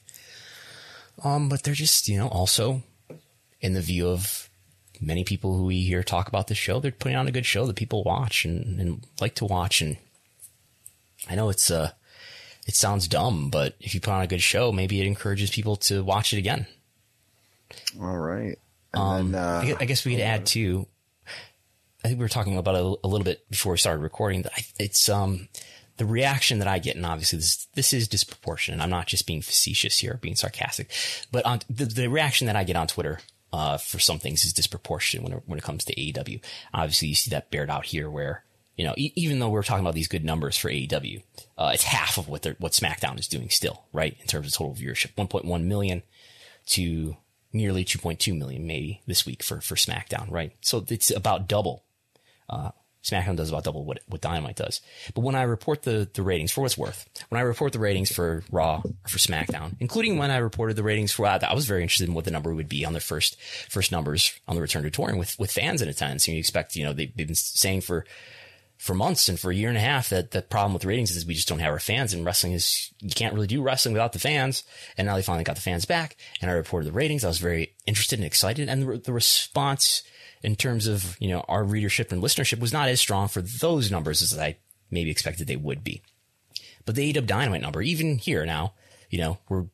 [1.23, 2.83] Um, but they're just, you know, also
[3.61, 4.49] in the view of
[4.99, 7.65] many people who we hear talk about this show, they're putting on a good show
[7.65, 9.81] that people watch and, and like to watch.
[9.81, 9.97] And
[11.29, 11.91] I know it's, uh,
[12.67, 15.75] it sounds dumb, but if you put on a good show, maybe it encourages people
[15.77, 16.67] to watch it again.
[17.99, 18.57] All right.
[18.93, 20.87] And Um, then, uh, I, gue- I guess we could add too.
[22.07, 24.43] I think we were talking about a, a little bit before we started recording.
[24.43, 25.49] That it's um
[25.97, 28.79] the reaction that I get, and obviously this this is disproportionate.
[28.79, 30.89] I'm not just being facetious here, being sarcastic,
[31.33, 33.19] but on the, the reaction that I get on Twitter
[33.51, 36.41] uh, for some things is disproportionate when it, when it comes to AEW.
[36.73, 38.45] Obviously, you see that bared out here, where
[38.77, 41.21] you know e- even though we're talking about these good numbers for AEW,
[41.57, 44.15] uh, it's half of what what SmackDown is doing still, right?
[44.21, 46.03] In terms of total viewership, 1.1 million
[46.67, 47.17] to
[47.51, 50.53] nearly 2.2 million maybe this week for, for SmackDown, right?
[50.61, 51.83] So it's about double.
[52.49, 52.71] Uh,
[53.03, 54.81] SmackDown does about double what, what Dynamite does.
[55.13, 58.11] But when I report the, the ratings, for what's worth, when I report the ratings
[58.11, 61.83] for Raw or for SmackDown, including when I reported the ratings for, I was very
[61.83, 63.39] interested in what the number would be on the first,
[63.69, 66.27] first numbers on the return to touring with, with fans in attendance.
[66.27, 68.05] And you expect, you know, they, they've been saying for,
[68.77, 71.25] for months and for a year and a half that the problem with ratings is
[71.25, 74.13] we just don't have our fans and wrestling is you can't really do wrestling without
[74.13, 74.63] the fans
[74.97, 77.39] and now they finally got the fans back and I reported the ratings I was
[77.39, 80.03] very interested and excited and the, the response
[80.43, 83.91] in terms of you know our readership and listenership was not as strong for those
[83.91, 84.57] numbers as I
[84.89, 86.01] maybe expected they would be
[86.85, 88.73] but the AEW Dynamite number even here now
[89.09, 89.65] you know we're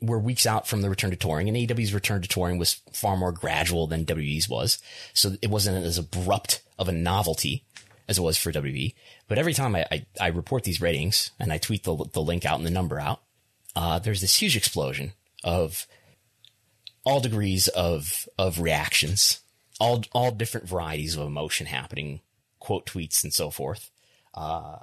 [0.00, 3.16] we're weeks out from the return to touring, and AEW's return to touring was far
[3.16, 4.78] more gradual than WWE's was.
[5.14, 7.64] So it wasn't as abrupt of a novelty
[8.08, 8.94] as it was for WWE.
[9.28, 12.44] But every time I, I, I report these ratings and I tweet the, the link
[12.44, 13.20] out and the number out,
[13.74, 15.12] uh, there's this huge explosion
[15.44, 15.86] of
[17.04, 19.40] all degrees of, of reactions,
[19.80, 22.20] all, all different varieties of emotion happening,
[22.58, 23.90] quote tweets and so forth.
[24.34, 24.78] Uh,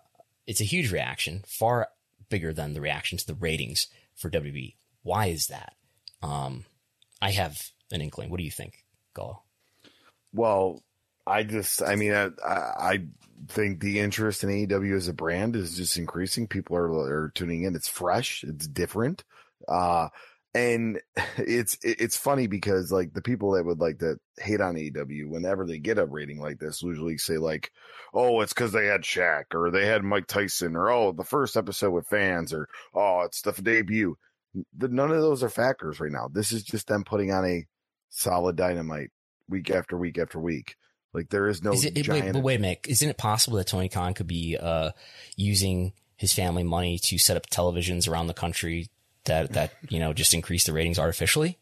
[0.47, 1.89] it's a huge reaction, far
[2.29, 4.75] bigger than the reaction to the ratings for WB.
[5.03, 5.73] Why is that?
[6.21, 6.65] Um,
[7.21, 8.29] I have an inkling.
[8.29, 8.83] What do you think,
[9.15, 9.39] Gullo?
[10.33, 10.81] Well,
[11.27, 13.03] I just, I mean, I I
[13.47, 16.47] think the interest in AEW as a brand is just increasing.
[16.47, 17.75] People are, are tuning in.
[17.75, 18.43] It's fresh.
[18.43, 19.23] It's different.
[19.67, 20.09] Uh,
[20.53, 20.99] and
[21.37, 25.65] it's, it's funny because like the people that would like to hate on AEW, whenever
[25.65, 27.71] they get a rating like this, usually say like,
[28.13, 31.57] oh, it's cause they had Shaq or they had Mike Tyson or, oh, the first
[31.57, 34.17] episode with fans or, oh, it's the debut.
[34.77, 36.29] The, none of those are factors right now.
[36.31, 37.65] This is just them putting on a
[38.09, 39.09] solid dynamite
[39.49, 40.75] week after week after week.
[41.13, 42.25] Like there is no Is it, it- giant.
[42.25, 42.85] wait, but wait a minute.
[42.87, 44.91] Isn't it possible that Tony Khan could be uh,
[45.35, 48.87] using his family money to set up televisions around the country
[49.25, 51.59] that that you know just increase the ratings artificially?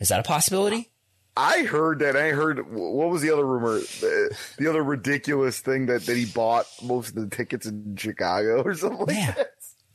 [0.00, 0.90] Is that a possibility?
[1.36, 2.16] I heard that.
[2.16, 3.78] I heard what was the other rumor?
[3.78, 8.62] The, the, other ridiculous thing that, that he bought most of the tickets in Chicago
[8.62, 9.32] or something like yeah.
[9.32, 9.50] that.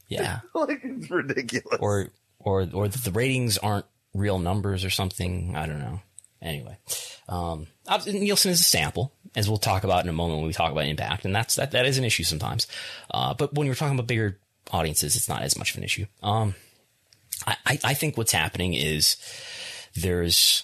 [0.07, 1.80] Yeah, like it's ridiculous.
[1.80, 5.55] Or or or the ratings aren't real numbers or something.
[5.55, 6.01] I don't know.
[6.41, 6.78] Anyway,
[7.28, 7.68] um,
[8.05, 10.86] Nielsen is a sample, as we'll talk about in a moment when we talk about
[10.86, 12.68] impact, and that's that that is an issue sometimes.
[13.12, 14.39] Uh, but when you're talking about bigger
[14.72, 16.05] audiences, it's not as much of an issue.
[16.24, 16.55] Um,
[17.47, 19.15] I, I think what's happening is
[19.95, 20.63] there's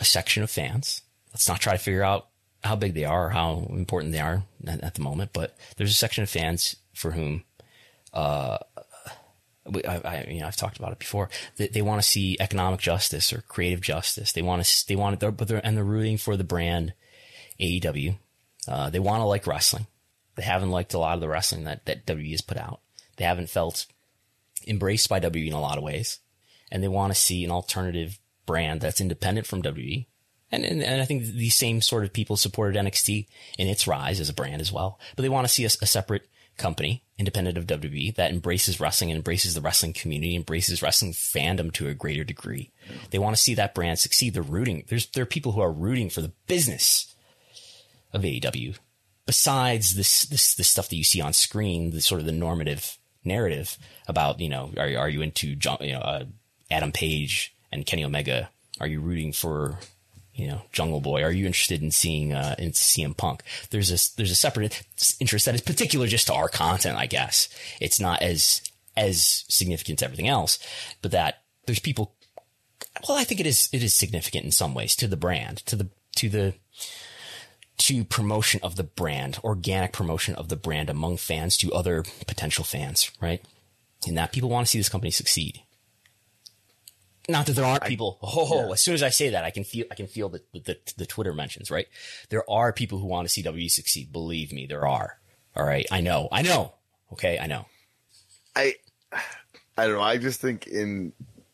[0.00, 1.02] a section of fans.
[1.32, 2.28] Let's not try to figure out
[2.62, 5.90] how big they are or how important they are at, at the moment, but there's
[5.90, 7.44] a section of fans for whom,
[8.12, 8.58] uh,
[9.86, 11.30] I, I, you know, I've talked about it before.
[11.56, 14.32] They, they want to see economic justice or creative justice.
[14.32, 16.92] They want to, they want it, but they're, and they're rooting for the brand
[17.60, 18.16] AEW.
[18.66, 19.86] Uh, they want to like wrestling.
[20.36, 22.80] They haven't liked a lot of the wrestling that, that WWE has put out.
[23.16, 23.86] They haven't felt
[24.66, 26.20] embraced by WWE in a lot of ways.
[26.70, 30.06] And they want to see an alternative brand that's independent from WWE.
[30.50, 33.26] And, and, and, I think these same sort of people supported NXT
[33.58, 35.00] in its rise as a brand as well.
[35.16, 39.10] But they want to see a, a separate company, independent of WWE, that embraces wrestling
[39.10, 42.70] and embraces the wrestling community, embraces wrestling fandom to a greater degree.
[43.10, 44.34] They want to see that brand succeed.
[44.34, 44.84] They're rooting.
[44.88, 47.14] There's there are people who are rooting for the business
[48.12, 48.76] of AEW.
[49.26, 52.98] Besides this this this stuff that you see on screen, the sort of the normative
[53.24, 56.24] narrative about you know are are you into John you know uh,
[56.70, 58.50] Adam Page and Kenny Omega?
[58.80, 59.78] Are you rooting for
[60.34, 61.22] you know, Jungle Boy?
[61.22, 63.42] Are you interested in seeing uh, in CM Punk?
[63.70, 64.82] There's a there's a separate
[65.20, 67.48] interest that is particular just to our content, I guess.
[67.80, 68.60] It's not as
[68.96, 70.58] as significant to everything else,
[71.02, 72.14] but that there's people.
[73.08, 75.76] Well, I think it is it is significant in some ways to the brand, to
[75.76, 76.54] the to the
[77.76, 82.64] to promotion of the brand, organic promotion of the brand among fans to other potential
[82.64, 83.44] fans, right?
[84.06, 85.62] And that people want to see this company succeed.
[87.28, 88.18] Not that there aren't people.
[88.22, 88.72] Oh, yeah.
[88.72, 91.06] as soon as I say that, I can feel I can feel the, the the
[91.06, 91.70] Twitter mentions.
[91.70, 91.86] Right,
[92.28, 94.12] there are people who want to see WWE succeed.
[94.12, 95.18] Believe me, there are.
[95.56, 96.74] All right, I know, I know.
[97.12, 97.64] Okay, I know.
[98.54, 98.74] I
[99.78, 100.02] I don't know.
[100.02, 101.12] I just think in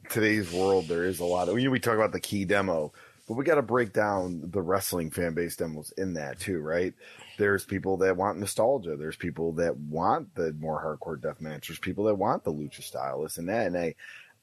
[0.08, 1.56] today's world there is a lot of.
[1.58, 2.92] You know, we talk about the key demo,
[3.30, 6.94] but we got to break down the wrestling fan base demos in that too, right?
[7.38, 8.96] There's people that want nostalgia.
[8.96, 11.68] There's people that want the more hardcore death match.
[11.68, 13.68] There's people that want the lucha style, this and that.
[13.68, 13.94] And I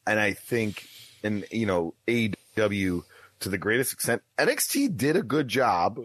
[0.07, 0.87] and I think
[1.21, 3.03] and you know AEW
[3.41, 4.21] to the greatest extent.
[4.37, 5.99] NXT did a good job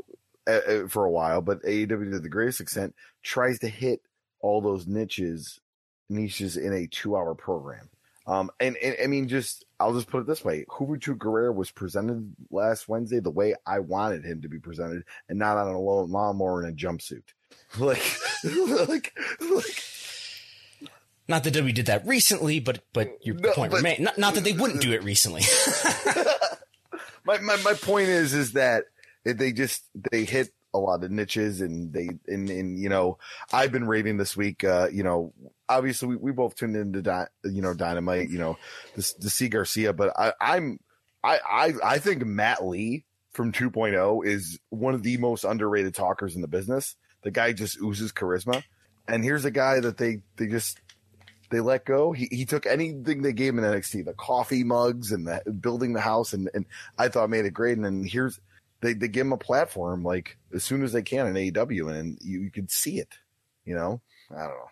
[0.49, 4.01] uh, uh for a while, but AEW to the greatest extent tries to hit
[4.41, 5.61] all those niches
[6.09, 7.91] niches in a two hour program.
[8.27, 11.71] Um, and, and I mean, just I'll just put it this way: Juventud Guerrero was
[11.71, 15.79] presented last Wednesday the way I wanted him to be presented, and not on a
[15.79, 17.23] lawnmower in a jumpsuit.
[17.79, 18.03] Like,
[18.45, 19.83] like, like
[21.29, 24.01] not that we did that recently, but but your no, point remains.
[24.01, 25.43] Not, not that they wouldn't do it recently.
[27.25, 28.85] my, my my point is is that
[29.25, 33.19] they just they hit a lot of niches and they and, and you know
[33.53, 34.65] I've been raving this week.
[34.65, 35.33] Uh, you know,
[35.77, 38.31] obviously we, we both tuned into di- you know Dynamite.
[38.31, 38.59] You know,
[38.95, 40.79] the the C Garcia, but I, I'm
[41.23, 46.35] I I I think Matt Lee from 2.0 is one of the most underrated talkers
[46.35, 46.97] in the business.
[47.23, 48.63] The guy just oozes charisma.
[49.09, 50.79] And here's a guy that they they just
[51.51, 52.13] they let go.
[52.13, 55.93] He he took anything they gave him in NXT, the coffee mugs and the building
[55.93, 56.67] the house, and and
[56.99, 57.77] I thought made it great.
[57.77, 58.41] And then here's
[58.81, 62.19] they they give him a platform like as soon as they can in AEW, and
[62.21, 63.09] you, you could see it.
[63.65, 64.01] You know,
[64.31, 64.71] I don't know.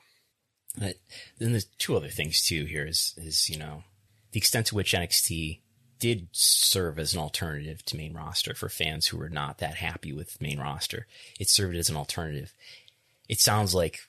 [0.80, 0.96] But
[1.38, 2.64] then there's two other things too.
[2.64, 3.84] Here is is you know
[4.32, 5.60] the extent to which NXT
[5.98, 10.12] did serve as an alternative to main roster for fans who were not that happy
[10.12, 11.06] with main roster.
[11.38, 12.54] It served as an alternative.
[13.28, 14.08] It sounds like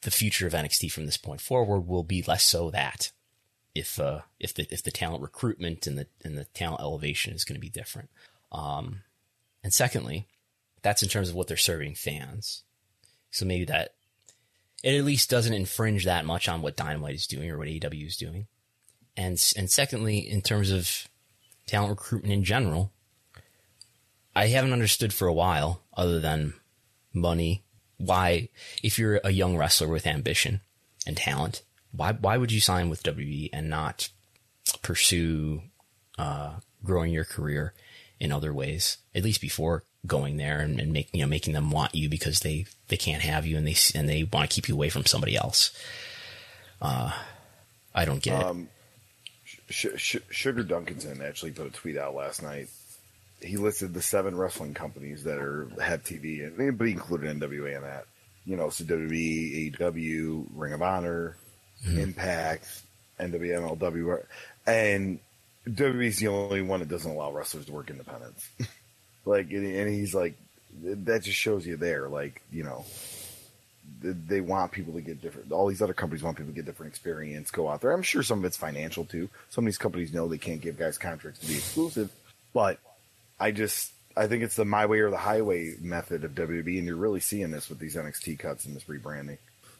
[0.00, 3.12] the future of NXT from this point forward will be less so that
[3.74, 7.44] if uh, if the if the talent recruitment and the and the talent elevation is
[7.44, 8.08] going to be different.
[8.50, 9.02] Um,
[9.62, 10.26] and secondly,
[10.80, 12.62] that's in terms of what they're serving fans.
[13.30, 13.94] So maybe that
[14.82, 18.06] it at least doesn't infringe that much on what Dynamite is doing or what AEW
[18.06, 18.46] is doing.
[19.16, 21.08] And and secondly, in terms of
[21.66, 22.92] talent recruitment in general,
[24.34, 26.54] I haven't understood for a while, other than
[27.12, 27.64] money
[28.00, 28.48] why,
[28.82, 30.62] if you're a young wrestler with ambition
[31.06, 31.62] and talent,
[31.92, 34.08] why why would you sign with WWE and not
[34.80, 35.62] pursue
[36.18, 37.74] uh, growing your career
[38.18, 38.98] in other ways?
[39.14, 42.40] At least before going there and, and make, you know making them want you because
[42.40, 45.04] they they can't have you and they and they want to keep you away from
[45.04, 45.72] somebody else.
[46.80, 47.12] Uh,
[47.94, 48.68] I don't get um,
[49.46, 49.58] it.
[49.68, 52.68] Sh- Sh- Sugar Dunkerton actually put a tweet out last night
[53.42, 57.76] he listed the seven wrestling companies that are have TV, and but he included NWA
[57.76, 58.06] in that.
[58.46, 61.36] You know, so WWE, AEW, Ring of Honor,
[61.86, 61.98] mm-hmm.
[61.98, 62.66] Impact,
[63.18, 64.24] NWMLW,
[64.66, 65.20] and
[65.68, 68.48] WWE's the only one that doesn't allow wrestlers to work independence.
[69.24, 70.34] like, and, and he's like,
[70.82, 72.84] that just shows you there, like you know,
[74.00, 75.52] they want people to get different.
[75.52, 77.92] All these other companies want people to get different experience, go out there.
[77.92, 79.28] I'm sure some of it's financial too.
[79.50, 82.10] Some of these companies know they can't give guys contracts to be exclusive,
[82.54, 82.78] but
[83.38, 86.86] I just I think it's the my way or the highway method of WWE, and
[86.86, 89.38] you're really seeing this with these NXT cuts and this rebranding.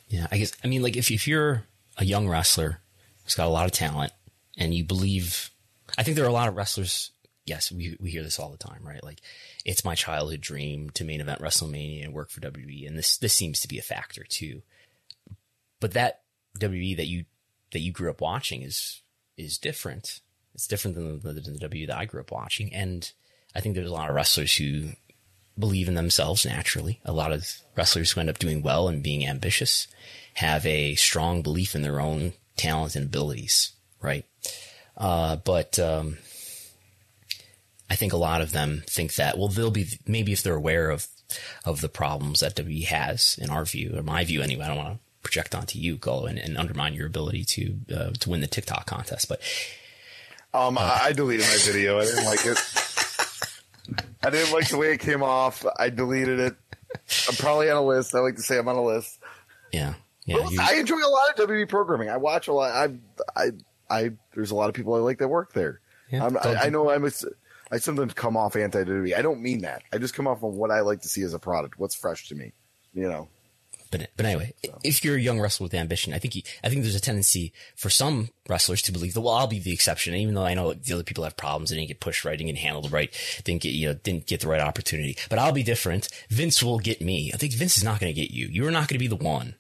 [0.09, 1.65] Yeah, I guess I mean like if if you're
[1.97, 2.81] a young wrestler
[3.25, 4.13] who's got a lot of talent
[4.57, 5.51] and you believe,
[5.97, 7.11] I think there are a lot of wrestlers.
[7.47, 9.03] Yes, we we hear this all the time, right?
[9.03, 9.21] Like
[9.65, 13.35] it's my childhood dream to main event WrestleMania and work for WWE, and this this
[13.35, 14.63] seems to be a factor too.
[15.81, 16.21] But that
[16.59, 17.25] WWE that you
[17.73, 19.03] that you grew up watching is
[19.37, 20.21] is different.
[20.55, 23.11] It's different than the, the, the WWE that I grew up watching, and
[23.55, 24.91] I think there's a lot of wrestlers who
[25.59, 27.01] believe in themselves naturally.
[27.05, 29.87] A lot of wrestlers who end up doing well and being ambitious
[30.35, 34.25] have a strong belief in their own talent and abilities, right?
[34.97, 36.19] Uh, but um,
[37.91, 40.91] I think a lot of them think that well, they'll be maybe if they're aware
[40.91, 41.09] of
[41.65, 44.65] of the problems that WWE has, in our view or my view anyway.
[44.65, 48.11] I don't want to project onto you, go and, and undermine your ability to uh,
[48.21, 49.41] to win the TikTok contest, but
[50.55, 51.99] um, uh, I deleted my video.
[51.99, 52.59] I didn't like it.
[54.23, 55.67] I didn't like the way it came off.
[55.79, 56.57] I deleted it.
[57.29, 58.15] I'm probably on a list.
[58.15, 59.19] I like to say I'm on a list.
[59.73, 59.95] Yeah,
[60.27, 60.47] yeah.
[60.61, 62.09] I enjoy a lot of WWE programming.
[62.09, 62.73] I watch a lot.
[62.73, 62.95] I,
[63.37, 63.51] I,
[63.89, 64.11] I.
[64.35, 65.81] There's a lot of people I like that work there.
[66.11, 67.11] Yeah, I, I know I'm a,
[67.71, 69.17] I sometimes come off anti WWE.
[69.17, 69.83] I don't mean that.
[69.93, 72.29] I just come off on what I like to see as a product, what's fresh
[72.29, 72.53] to me,
[72.93, 73.29] you know.
[73.91, 74.79] But but anyway, so.
[74.85, 77.53] if you're a young wrestler with ambition, I think you, I think there's a tendency
[77.75, 80.73] for some wrestlers to believe that well, I'll be the exception, even though I know
[80.73, 83.13] the other people have problems, they didn't get pushed right, didn't get handled right,
[83.45, 85.17] didn't get you know didn't get the right opportunity.
[85.29, 86.09] But I'll be different.
[86.29, 87.33] Vince will get me.
[87.35, 88.47] I think Vince is not going to get you.
[88.47, 89.57] You're not going to be the one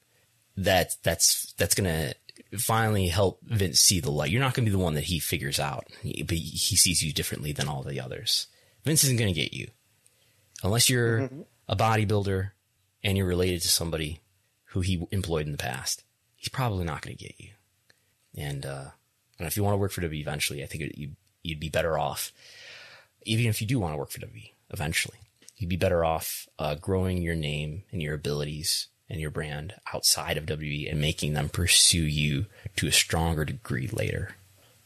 [0.56, 2.14] that that's that's going to
[2.58, 4.30] finally help Vince see the light.
[4.30, 7.12] You're not going to be the one that he figures out, but he sees you
[7.12, 8.48] differently than all the others.
[8.84, 9.68] Vince isn't going to get you
[10.62, 11.42] unless you're mm-hmm.
[11.68, 12.50] a bodybuilder
[13.02, 14.20] and you're related to somebody
[14.66, 16.04] who he employed in the past.
[16.36, 17.50] He's probably not going to get you.
[18.36, 18.90] And, uh,
[19.38, 21.98] and if you want to work for W eventually, I think it, you'd, be better
[21.98, 22.32] off,
[23.22, 25.18] even if you do want to work for W eventually,
[25.56, 30.36] you'd be better off uh, growing your name and your abilities and your brand outside
[30.36, 32.46] of WWE and making them pursue you
[32.76, 34.36] to a stronger degree later.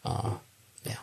[0.05, 0.37] Uh,
[0.85, 0.97] yeah.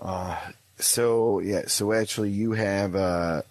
[0.00, 0.36] Uh,
[0.78, 3.42] so yeah, so actually you have, uh,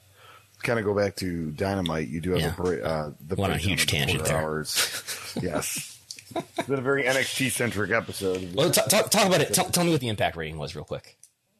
[0.64, 2.07] kind of go back to Dynamite.
[2.07, 2.55] You do have yeah.
[2.57, 4.38] a, uh, the one a huge tangent there.
[4.38, 5.36] Hours.
[5.41, 5.99] yes.
[6.36, 8.55] It's been a very NXT centric episode.
[8.55, 9.53] Well, t- t- talk about it.
[9.53, 11.16] T- tell me what the impact rating was, real quick.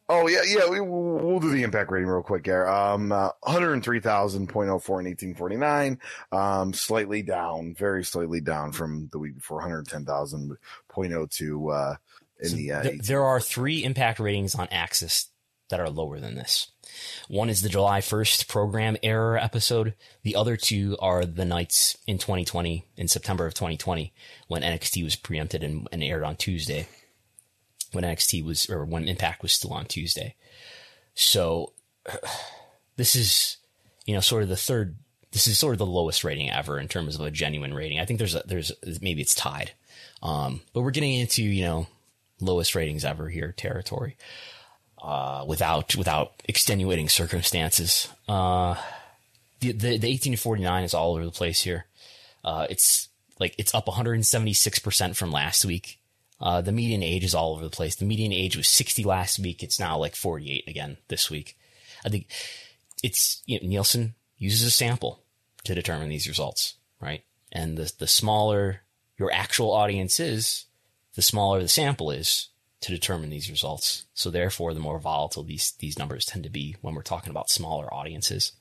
[0.08, 0.68] Oh yeah, yeah.
[0.68, 2.68] We, will do the impact rating real quick, Gary.
[2.68, 4.46] Um, uh, 103,000.04 in
[4.76, 5.98] 1849.
[6.30, 11.94] Um, slightly down, very slightly down from the week before, 110,000.02, uh,
[12.40, 15.28] in so the, uh, th- there are three impact ratings on AXS
[15.70, 16.70] that are lower than this.
[17.28, 19.94] One is the July 1st program error episode.
[20.22, 24.12] The other two are the nights in 2020, in September of 2020,
[24.48, 26.86] when NXT was preempted and, and aired on Tuesday
[27.94, 30.34] when NXT was, or when Impact was still on Tuesday.
[31.14, 31.72] So
[32.96, 33.56] this is,
[34.06, 34.96] you know, sort of the third,
[35.32, 37.98] this is sort of the lowest rating ever in terms of a genuine rating.
[38.00, 39.72] I think there's a, there's, maybe it's tied.
[40.22, 41.86] Um, but we're getting into, you know,
[42.40, 44.16] lowest ratings ever here territory,
[45.02, 48.08] uh, without, without extenuating circumstances.
[48.28, 48.76] Uh,
[49.60, 51.86] the, the, the 18 to 49 is all over the place here.
[52.44, 55.98] Uh, it's like, it's up 176% from last week.
[56.40, 57.94] Uh, the median age is all over the place.
[57.94, 59.62] The median age was 60 last week.
[59.62, 61.56] It's now like 48 again this week.
[62.04, 62.26] I think
[63.02, 65.22] it's, you know, Nielsen uses a sample
[65.64, 67.22] to determine these results, right?
[67.52, 68.80] And the, the smaller
[69.16, 70.66] your actual audience is,
[71.14, 72.48] the smaller the sample is
[72.80, 74.04] to determine these results.
[74.14, 77.48] So therefore, the more volatile these, these numbers tend to be when we're talking about
[77.48, 78.52] smaller audiences.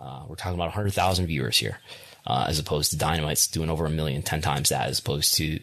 [0.00, 1.78] Uh, we're talking about 100,000 viewers here,
[2.26, 5.60] uh, as opposed to Dynamite's doing over a million, 10 times that, as opposed to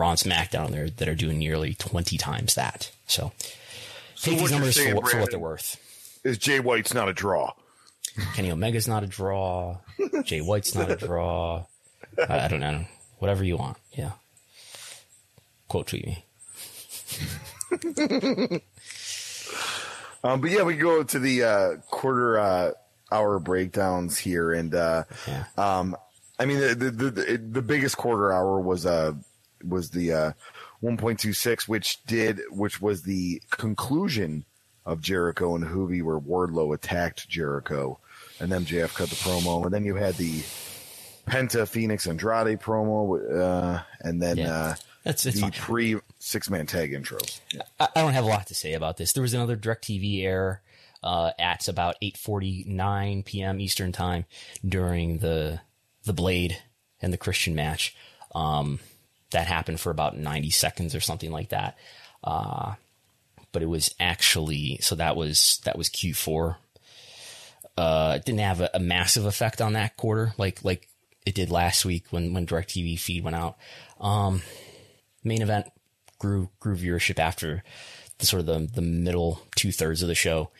[0.00, 2.90] Raw and SmackDown there that are doing nearly 20 times that.
[3.06, 3.32] So,
[4.14, 6.20] so take these numbers saying, for, Brandon, for, what they're worth.
[6.24, 7.52] Is Jay White's not a draw?
[8.34, 9.78] Kenny Omega's not a draw.
[10.24, 11.64] Jay White's not a draw.
[12.18, 12.84] I, I don't know.
[13.18, 13.76] Whatever you want.
[13.92, 14.12] Yeah.
[15.68, 16.24] Quote tweet me.
[20.24, 22.72] um, but yeah, we go to the uh, quarter uh,
[23.12, 25.44] hour breakdowns here, and uh, yeah.
[25.56, 25.96] um,
[26.38, 29.12] I mean the, the the, the biggest quarter hour was uh
[29.66, 30.32] was the uh,
[30.82, 34.44] 1.26, which did which was the conclusion
[34.86, 37.98] of Jericho and Juvi, where Wardlow attacked Jericho,
[38.40, 40.40] and then MJF cut the promo, and then you had the
[41.26, 44.52] Penta Fenix Andrade promo, uh, and then Yeah.
[44.54, 45.52] uh, That's it's the fine.
[45.52, 47.18] pre six man tag intro.
[47.52, 47.62] Yeah.
[47.78, 49.12] I, I don't have a lot to say about this.
[49.12, 50.62] There was another DirecTV error
[51.02, 53.60] uh, at about 8:49 p.m.
[53.60, 54.24] Eastern time
[54.66, 55.60] during the
[56.04, 56.56] the Blade
[57.02, 57.94] and the Christian match.
[58.34, 58.80] Um,
[59.30, 61.78] that happened for about 90 seconds or something like that.
[62.22, 62.74] Uh,
[63.52, 66.56] but it was actually so that was that was Q4.
[67.76, 70.88] Uh, it didn't have a, a massive effect on that quarter like like
[71.26, 73.56] it did last week when when DirecTV feed went out.
[74.00, 74.42] Um,
[75.24, 75.66] main event
[76.18, 77.62] grew grew viewership after
[78.18, 80.50] the sort of the the middle two thirds of the show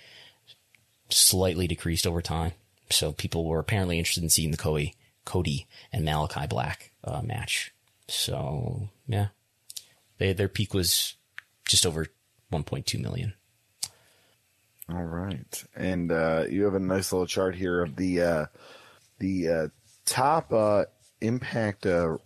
[1.09, 2.53] slightly decreased over time.
[2.91, 4.95] So people were apparently interested in seeing the Cody
[5.25, 7.73] Cody and Malakai Black uh, match.
[8.11, 9.29] So yeah,
[10.19, 11.15] they their peak was
[11.67, 12.07] just over
[12.53, 13.35] 1.2 million.
[14.93, 18.47] All right, and uh, you have a nice little chart here of the uh,
[19.21, 19.69] the uh,
[20.05, 20.87] top uh,
[21.21, 21.87] Impact.
[21.87, 22.17] Uh,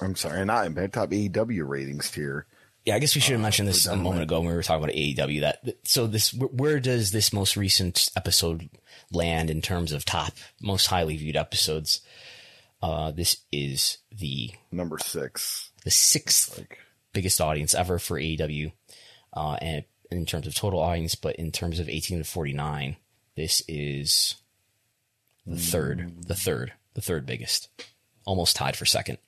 [0.00, 0.94] I'm sorry, not Impact.
[0.94, 2.46] Top AEW ratings here.
[2.84, 4.84] Yeah, I guess we should have mentioned this a moment ago when we were talking
[4.84, 5.40] about AEW.
[5.40, 8.68] That so this where does this most recent episode
[9.10, 12.02] land in terms of top most highly viewed episodes?
[12.82, 15.70] Uh, this is the Number six.
[15.84, 16.78] the sixth Like,
[17.12, 18.72] biggest audience ever for AEW,
[19.34, 22.96] uh, and in terms of total audience, but in terms of 18 to 49,
[23.36, 24.34] this is
[25.46, 27.68] the third, the third, the third biggest,
[28.24, 29.18] almost tied for second.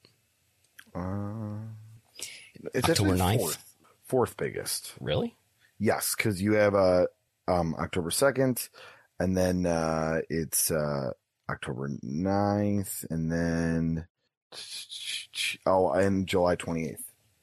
[2.74, 3.38] it's October actually 9th?
[3.38, 3.74] Fourth,
[4.04, 4.92] fourth biggest.
[5.00, 5.36] Really?
[5.78, 7.06] Yes, because you have uh,
[7.48, 8.68] um, October 2nd,
[9.18, 11.12] and then uh, it's uh,
[11.50, 14.06] October 9th, and then.
[15.66, 16.96] Oh, and July 28th.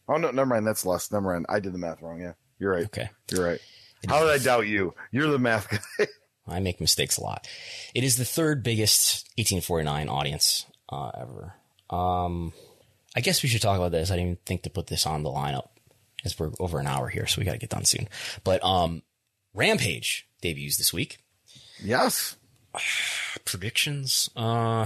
[0.07, 0.65] Oh, no, never mind.
[0.65, 1.11] That's less.
[1.11, 1.45] Never mind.
[1.49, 2.21] I did the math wrong.
[2.21, 2.85] Yeah, you're right.
[2.85, 3.09] Okay.
[3.31, 3.59] You're right.
[4.07, 4.93] How did I doubt you?
[5.11, 6.07] You're the math guy.
[6.47, 7.47] I make mistakes a lot.
[7.93, 11.55] It is the third biggest 1849 audience uh, ever.
[11.89, 12.53] Um,
[13.15, 14.09] I guess we should talk about this.
[14.09, 15.67] I didn't even think to put this on the lineup
[16.23, 18.07] as we're over an hour here, so we got to get done soon.
[18.43, 19.01] But um,
[19.53, 21.19] Rampage debuts this week.
[21.83, 22.37] yes.
[23.45, 24.29] predictions.
[24.35, 24.85] Uh,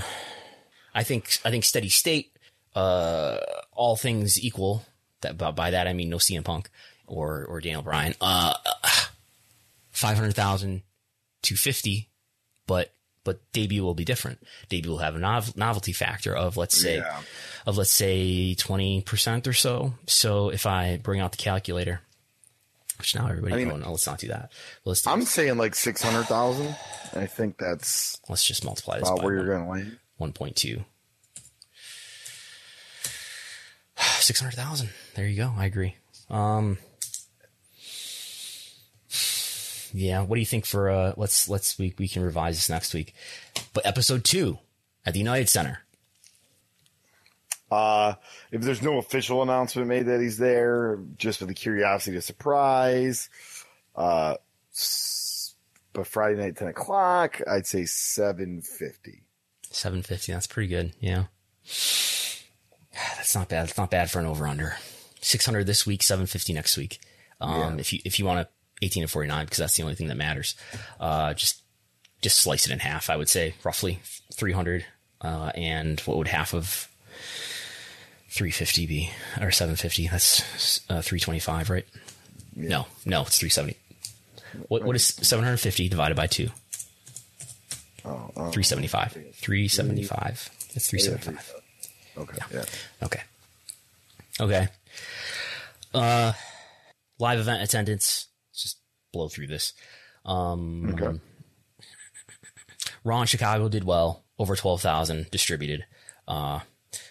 [0.93, 2.31] I think I think steady state.
[2.75, 3.37] Uh,
[3.73, 4.85] all things equal.
[5.21, 6.69] That by, that I mean no CM Punk
[7.07, 8.15] or or Daniel Bryan.
[8.21, 8.53] Uh,
[9.91, 10.81] five hundred thousand
[11.43, 12.09] to fifty,
[12.67, 12.91] but
[13.23, 14.39] but debut will be different.
[14.69, 17.21] Debut will have a nov- novelty factor of let's say Yeah.
[17.65, 19.93] of let's say twenty percent or so.
[20.05, 22.01] So if I bring out the calculator.
[22.97, 24.51] Which now everybody I mean- going, oh, let's not do that.
[24.85, 26.75] Let's do, I'm saying like 600,000.
[27.13, 29.33] I think that's let's just multiply this by where one.
[29.35, 29.99] you're going to land.
[30.33, 30.85] 1.2.
[34.21, 34.89] 600,000.
[35.15, 35.53] There you go.
[35.57, 35.95] I agree.
[36.29, 36.77] Um,
[39.93, 40.21] yeah.
[40.21, 43.13] What do you think for, uh, let's, let's, we, we can revise this next week,
[43.73, 44.59] but episode two
[45.05, 45.79] at the United Center.
[47.71, 48.13] Uh,
[48.51, 53.29] if there's no official announcement made that he's there, just for the curiosity to surprise,
[53.95, 54.35] uh,
[55.93, 59.23] but Friday night, 10 o'clock, I'd say 750.
[59.69, 60.31] 750.
[60.31, 60.93] That's pretty good.
[60.99, 61.25] Yeah.
[63.17, 63.69] That's not bad.
[63.69, 64.77] It's not bad for an over under.
[65.21, 66.99] 600 this week, 750 next week.
[67.41, 70.07] Um, if you, if you want to 18 to 49, because that's the only thing
[70.07, 70.55] that matters.
[70.99, 71.61] Uh, just,
[72.21, 73.99] just slice it in half, I would say roughly
[74.33, 74.85] 300.
[75.21, 76.87] Uh, and what would half of
[78.35, 79.09] 350 be
[79.39, 80.07] or 750?
[80.07, 81.85] That's, uh, 325, right?
[82.55, 83.77] No, no, it's 370.
[84.67, 86.49] What, what is 750 divided by two?
[88.03, 89.13] Oh, oh, 375.
[89.35, 90.49] 375.
[90.75, 91.53] It's 375.
[92.17, 92.37] okay.
[92.53, 92.65] Yeah.
[93.03, 93.21] Okay.
[94.39, 94.67] Okay.
[95.93, 96.33] Uh,
[97.19, 98.27] live event attendance.
[98.51, 98.77] Let's just
[99.11, 99.73] blow through this.
[100.25, 101.19] Um, Okay.
[103.05, 105.85] In Chicago did well, over 12,000 distributed.
[106.27, 106.59] Uh,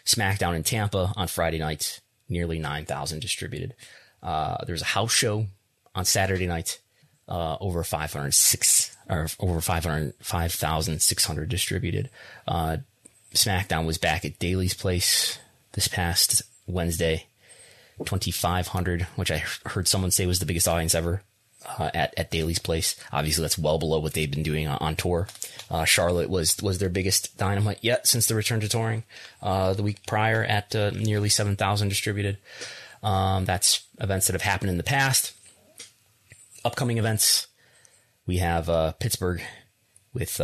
[0.04, 3.74] SmackDown in Tampa on Friday night, nearly 9,000 distributed.
[4.22, 5.46] Uh, there's a house show
[5.94, 6.80] on Saturday night,
[7.28, 12.10] uh, over 506 or over 500, 5,600 distributed.
[12.46, 12.78] Uh,
[13.34, 15.38] SmackDown was back at Daily's place
[15.72, 17.26] this past Wednesday,
[17.98, 21.22] 2,500, which I heard someone say was the biggest audience ever
[21.78, 22.96] uh, at at Daily's place.
[23.12, 25.28] Obviously, that's well below what they've been doing on, on tour.
[25.70, 29.04] Uh, Charlotte was was their biggest dynamite yet since the return to touring.
[29.42, 32.38] Uh, the week prior at uh, nearly seven thousand distributed.
[33.02, 35.32] Um, that's events that have happened in the past.
[36.64, 37.48] Upcoming events,
[38.26, 39.42] we have uh, Pittsburgh
[40.14, 40.40] with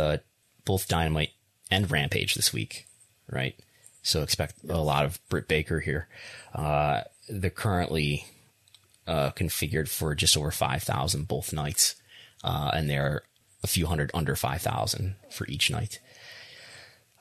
[0.65, 1.31] both Dynamite
[1.71, 2.85] and Rampage this week,
[3.29, 3.55] right?
[4.03, 6.07] So expect a lot of Britt Baker here.
[6.53, 8.25] Uh, they're currently
[9.11, 11.95] uh, configured for just over 5,000 both nights.
[12.45, 13.23] Uh, and they're
[13.61, 15.99] a few hundred under 5,000 for each night.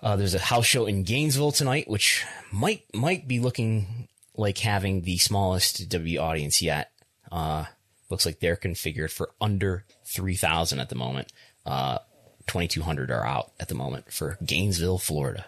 [0.01, 5.03] Uh, there's a house show in Gainesville tonight, which might might be looking like having
[5.03, 6.93] the smallest W audience yet.
[7.31, 7.65] Uh,
[8.09, 11.33] looks like they're configured for under 3,000 at the moment.
[11.67, 11.99] Uh,
[12.47, 15.47] 2,200 are out at the moment for Gainesville, Florida.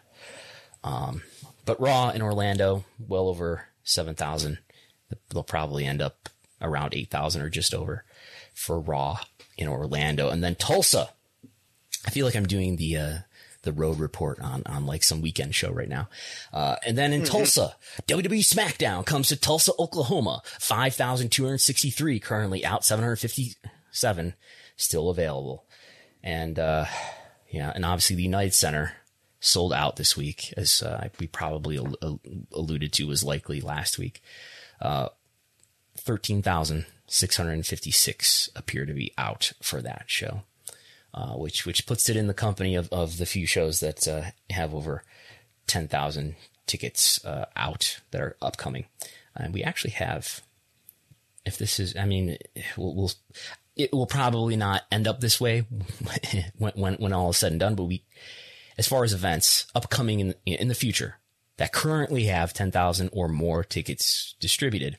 [0.85, 1.23] Um,
[1.65, 4.59] but Raw in Orlando, well over 7,000.
[5.31, 6.29] They'll probably end up
[6.63, 8.05] around 8,000 or just over
[8.55, 9.19] for Raw
[9.59, 10.29] in Orlando.
[10.31, 11.11] And then Tulsa.
[12.07, 13.15] I feel like I'm doing the, uh,
[13.63, 16.09] the road report on, on like some weekend show right now.
[16.53, 17.77] Uh, and then in Tulsa,
[18.09, 24.35] WWE SmackDown comes to Tulsa, Oklahoma, 5,263 currently out, 757
[24.77, 25.65] still available.
[26.25, 26.87] And, uh,
[27.51, 28.95] yeah, and obviously the United Center
[29.41, 32.21] sold out this week, as uh, we probably al- al-
[32.53, 34.23] alluded to was likely last week.
[35.97, 40.43] Uh, 13,656 appear to be out for that show
[41.15, 44.23] uh, which which puts it in the company of, of the few shows that uh,
[44.51, 45.03] have over
[45.67, 46.37] ten thousand
[46.67, 48.87] tickets uh, out that are upcoming.
[49.35, 50.43] And we actually have,
[51.45, 52.39] if this is, I mean,
[52.77, 53.13] we'll, we'll
[53.77, 55.67] it will probably not end up this way
[56.59, 57.75] when, when when all is said and done.
[57.75, 58.05] But we,
[58.79, 61.17] as far as events upcoming in in the future
[61.59, 64.99] that currently have ten thousand or more tickets distributed,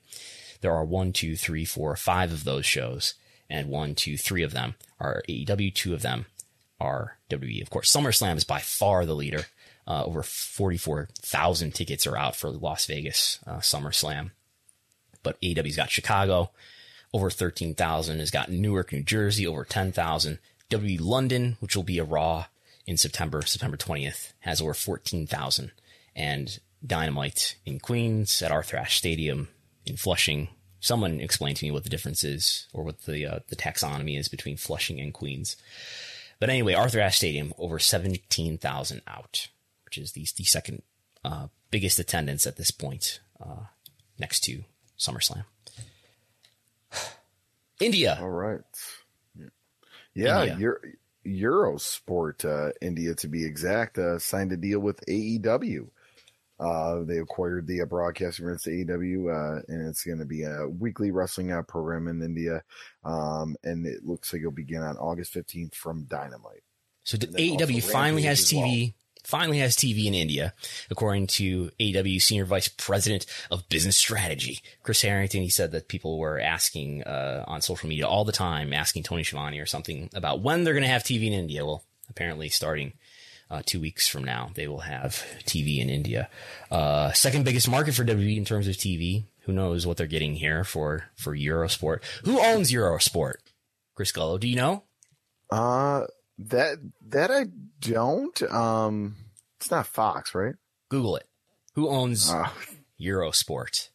[0.63, 3.13] there are one, two, three, four, five of those shows
[3.49, 5.75] and one, two, three of them are AEW.
[5.75, 6.25] Two of them
[6.79, 7.61] are WWE.
[7.61, 9.45] Of course, SummerSlam is by far the leader.
[9.85, 14.31] Uh, over 44,000 tickets are out for Las Vegas uh, SummerSlam.
[15.21, 16.51] But AEW's got Chicago,
[17.13, 20.39] over 13,000 has got Newark, New Jersey, over 10,000.
[20.69, 22.45] WWE London, which will be a Raw
[22.87, 25.71] in September, September 20th, has over 14,000.
[26.15, 29.49] And Dynamite in Queens at Arthur Ashe Stadium
[29.85, 30.49] in Flushing
[30.83, 34.27] someone explained to me what the difference is or what the uh, the taxonomy is
[34.27, 35.55] between Flushing and Queens.
[36.39, 39.47] But anyway, Arthur Ashe Stadium over seventeen thousand out,
[39.85, 40.83] which is the the second
[41.23, 43.67] uh, biggest attendance at this point, uh,
[44.19, 44.65] next to
[44.99, 45.45] SummerSlam.
[47.79, 48.19] India.
[48.21, 48.61] All right.
[50.13, 50.57] Yeah, India.
[50.59, 50.79] Euro,
[51.25, 55.87] Eurosport uh, India, to be exact, uh, signed a deal with AEW.
[56.59, 59.27] Uh, they acquired the uh, broadcasting rights to AEW,
[59.59, 62.63] uh, and it's going to be a weekly wrestling uh, program in India.
[63.03, 66.63] Um, and it looks like it'll begin on August 15th from Dynamite.
[67.03, 68.93] So d- And then also AEW finally has as TV.
[69.25, 70.53] Finally has TV in India,
[70.91, 75.41] according to AEW Senior Vice President of Business Strategy, Chris Harrington.
[75.41, 79.23] He said that people were asking uh, on social media all the time, asking Tony
[79.23, 81.65] Schiavone or something about when they're going to have TV in India.
[81.65, 82.93] Well, apparently starting
[83.53, 86.27] uh, two weeks from now, they will have TV in India.
[86.71, 89.25] Uh, second biggest market for WWE in terms of TV.
[89.41, 91.99] Who knows what they're getting here for for Eurosport?
[92.23, 93.35] Who owns Eurosport?
[93.93, 94.83] Chris Gullo, do you know?
[95.51, 96.05] Uh,
[96.39, 97.45] that that I
[97.79, 98.41] don't.
[98.51, 99.17] Um,
[99.57, 100.55] it's not Fox, right?
[100.89, 101.27] Google it.
[101.75, 102.49] Who owns Uh,
[102.99, 103.89] Eurosport,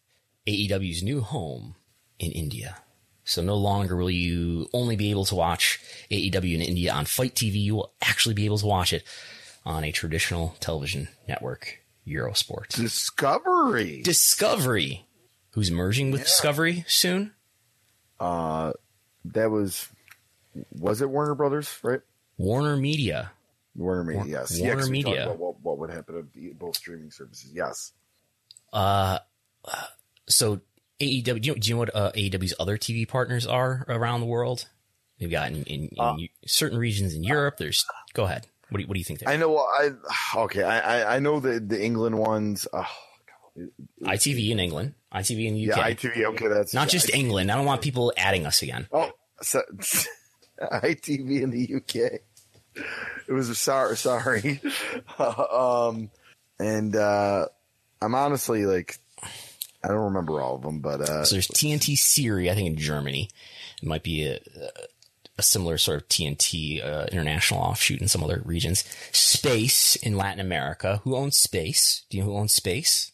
[0.46, 1.74] AEW's new home
[2.20, 2.76] in India?
[3.24, 5.80] So no longer will you only be able to watch
[6.10, 7.54] AEW in India on Fight TV.
[7.56, 9.04] You will actually be able to watch it
[9.68, 12.68] on a traditional television network, Eurosport.
[12.68, 14.00] Discovery.
[14.02, 15.06] Discovery,
[15.50, 17.34] who's merging with Discovery soon.
[18.18, 18.72] uh,
[19.26, 19.88] that was
[20.72, 22.00] was it Warner Brothers, right?
[22.38, 23.30] Warner Media.
[23.76, 24.58] Warner Media, War- yes.
[24.58, 25.32] Warner yeah, 'cause we talked Media.
[25.34, 27.50] what, what would happen to both streaming services?
[27.52, 27.92] Yes.
[28.72, 29.18] Uh,
[30.28, 30.60] so
[31.00, 31.22] AEW.
[31.24, 34.26] Do you know, do you know what uh, AEW's other TV partners are around the
[34.26, 34.66] world?
[35.20, 36.16] They've got in, in, in Uh,
[36.46, 37.56] certain regions in Europe.
[37.58, 37.84] There's.
[38.14, 38.46] Go ahead.
[38.70, 39.20] What do you, what do you think?
[39.20, 39.28] There?
[39.28, 39.56] I know.
[39.58, 39.90] I
[40.36, 40.62] okay.
[40.62, 42.66] I I, know the the England ones.
[42.72, 42.86] Oh,
[43.56, 44.12] God.
[44.14, 45.86] ITV in England, ITV in the Yeah, UK.
[45.96, 46.24] ITV.
[46.34, 47.14] Okay, that's Not yeah, just ITV.
[47.18, 47.50] England.
[47.50, 48.86] I don't want people adding us again.
[48.92, 49.10] Oh,
[49.42, 49.62] so,
[50.60, 52.20] ITV in the UK.
[53.28, 54.60] It was a sorry, sorry.
[55.18, 56.10] um,
[56.58, 57.46] and uh,
[58.00, 58.98] I'm honestly like,
[59.82, 62.76] I don't remember all of them, but uh, So there's TNT Serie, I think in
[62.76, 63.30] Germany.
[63.82, 64.38] It might be a,
[65.38, 68.84] a similar sort of TNT uh, international offshoot in some other regions.
[69.12, 71.00] Space in Latin America.
[71.04, 72.04] Who owns Space?
[72.10, 73.12] Do you know who owns Space?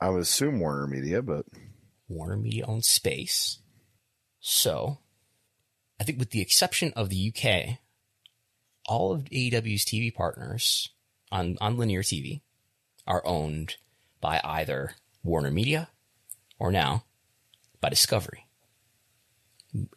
[0.00, 1.46] I would assume Warner Media, but
[2.08, 3.60] Warner Media owns Space.
[4.40, 4.98] So,
[6.00, 7.78] I think with the exception of the UK,
[8.86, 10.90] all of AEW's TV partners
[11.30, 12.40] on, on linear TV
[13.06, 13.76] are owned
[14.20, 15.88] by either Warner Media
[16.58, 17.04] or now
[17.80, 18.46] by Discovery.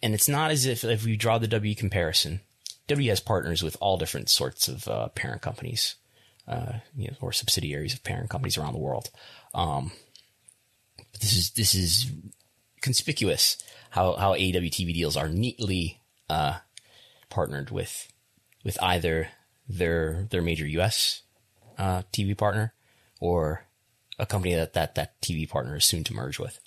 [0.01, 2.41] And it's not as if, if we draw the W comparison,
[2.87, 5.95] W has partners with all different sorts of uh, parent companies,
[6.47, 9.09] uh, you know, or subsidiaries of parent companies around the world.
[9.53, 9.91] Um,
[11.11, 12.11] but this is this is
[12.81, 13.57] conspicuous
[13.89, 16.59] how how AEW TV deals are neatly uh,
[17.29, 18.11] partnered with
[18.63, 19.29] with either
[19.67, 21.21] their their major U.S.
[21.77, 22.73] Uh, TV partner,
[23.19, 23.65] or
[24.19, 26.59] a company that that that TV partner is soon to merge with.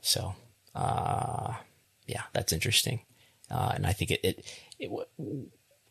[0.00, 0.34] So,
[0.74, 1.54] uh,
[2.06, 3.00] yeah, that's interesting,
[3.50, 4.44] uh, and I think it, it,
[4.78, 4.90] it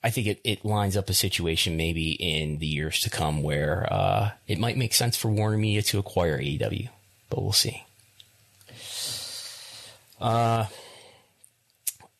[0.04, 3.92] I think it, it lines up a situation maybe in the years to come where
[3.92, 6.90] uh, it might make sense for Warner Media to acquire AEW,
[7.30, 7.84] but we'll see.
[10.22, 10.68] Uh,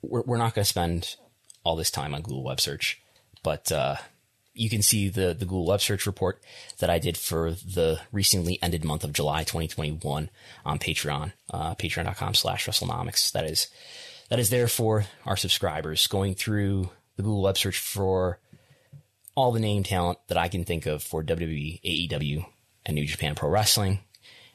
[0.02, 1.16] we're, we're not going to spend
[1.64, 3.00] all this time on Google Web Search,
[3.44, 3.98] but uh,
[4.56, 6.42] you can see the, the Google Web Search report
[6.80, 10.30] that I did for the recently ended month of July 2021
[10.66, 13.34] on Patreon, uh, patreon.com slash WrestleNomics.
[13.34, 13.68] That is,
[14.30, 18.40] that is there for our subscribers going through the Google Web Search for
[19.36, 22.46] all the name talent that I can think of for WWE, AEW,
[22.86, 24.00] and New Japan Pro Wrestling.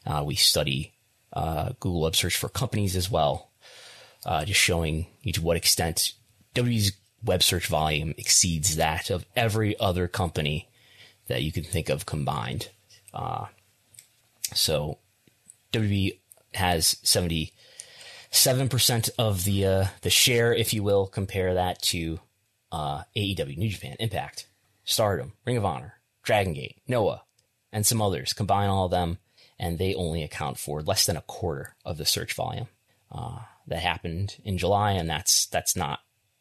[0.06, 0.94] Uh, we study
[1.34, 3.50] uh, Google Web Search for companies as well,
[4.24, 6.14] uh, just showing you to what extent
[6.54, 10.68] WWE's web search volume exceeds that of every other company
[11.26, 12.70] that you can think of combined.
[13.12, 13.46] Uh,
[14.54, 14.98] so
[15.72, 16.18] WWE
[16.54, 22.20] has 77% of the, uh, the share, if you will, compare that to,
[22.72, 24.46] uh, AEW, New Japan, Impact,
[24.84, 27.22] Stardom, Ring of Honor, Dragon Gate, Noah,
[27.72, 28.32] and some others.
[28.32, 29.18] Combine all of them,
[29.58, 32.68] and they only account for less than a quarter of the search volume.
[33.12, 33.40] Uh,
[33.70, 36.00] that happened in July, and that's that's not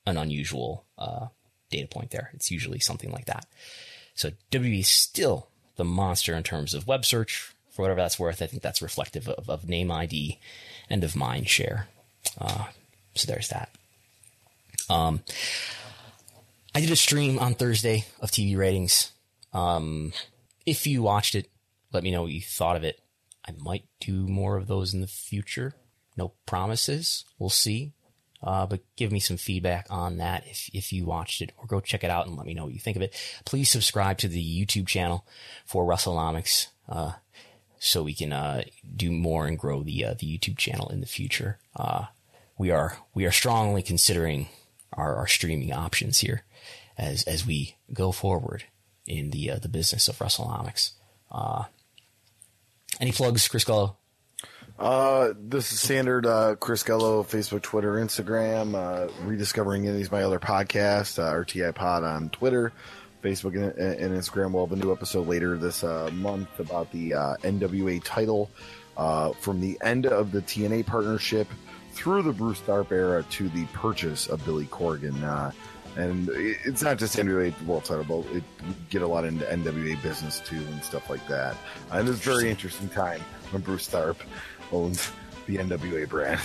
[0.10, 1.28] an unusual uh,
[1.70, 2.32] data point there.
[2.34, 3.46] It's usually something like that.
[4.16, 7.54] So WB is still the monster in terms of web search.
[7.72, 10.40] For whatever that's worth, I think that's reflective of, of name ID
[10.90, 11.88] and of mind share.
[12.38, 12.66] Uh,
[13.16, 13.70] so there's that.
[14.90, 15.22] Um,
[16.74, 19.12] I did a stream on Thursday of TV ratings.
[19.54, 20.14] Um,
[20.66, 21.50] if you watched it,
[21.92, 23.00] let me know what you thought of it.
[23.48, 25.76] I might do more of those in the future.
[26.18, 27.26] No promises.
[27.38, 27.94] We'll see.
[28.42, 31.80] Uh, but give me some feedback on that if, if you watched it or go
[31.80, 33.14] check it out and let me know what you think of it.
[33.46, 35.26] Please subscribe to the YouTube channel
[35.66, 37.14] for WrestleNomics, uh,
[37.80, 38.64] so we can, uh,
[38.96, 41.60] do more and grow the, uh, the YouTube channel in the future.
[41.76, 42.06] Uh,
[42.58, 44.48] we are, we are strongly considering
[44.94, 46.44] our, our streaming options here
[46.98, 48.66] as, as we go forward
[49.06, 50.92] in the, uh, the business of WrestleNomics.
[53.00, 53.66] any plugs, Chris?
[54.80, 58.76] Uh, this is standard uh, Chris Gullo, Facebook, Twitter, Instagram.
[58.76, 62.72] Uh, rediscovering any of my other podcasts, uh, RTI Pod on Twitter,
[63.22, 64.54] Facebook, and, and, Instagram.
[64.54, 68.50] We'll have a new episode later this uh, month about the uh, NWA title
[68.96, 71.50] uh, from the end of the TNA partnership
[71.92, 75.22] through the Bruce Tharpe era to the purchase of Billy Corgan.
[75.24, 75.52] Uh,
[75.98, 78.44] and it's not just NWA world title, but it
[78.90, 81.58] get a lot into NWA business too and stuff like that.
[81.92, 83.20] And it's a very interesting time
[83.52, 84.22] when Bruce Tharpe
[84.72, 85.12] owns
[85.48, 86.42] the NWA brand.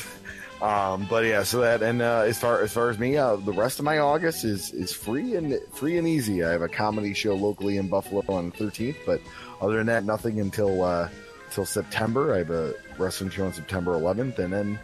[0.62, 3.52] Um, but yeah, so that and uh, as far as far as me, uh, the
[3.52, 6.42] rest of my August is is free and free and easy.
[6.42, 9.20] I have a comedy show locally in Buffalo on the 13th, but
[9.60, 11.08] other than that, nothing until uh,
[11.48, 12.34] until September.
[12.34, 14.78] I have a wrestling show on September 11th, and then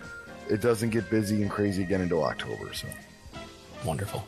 [0.50, 2.74] it doesn't get busy and crazy again until October.
[2.74, 2.88] So
[3.84, 4.26] wonderful.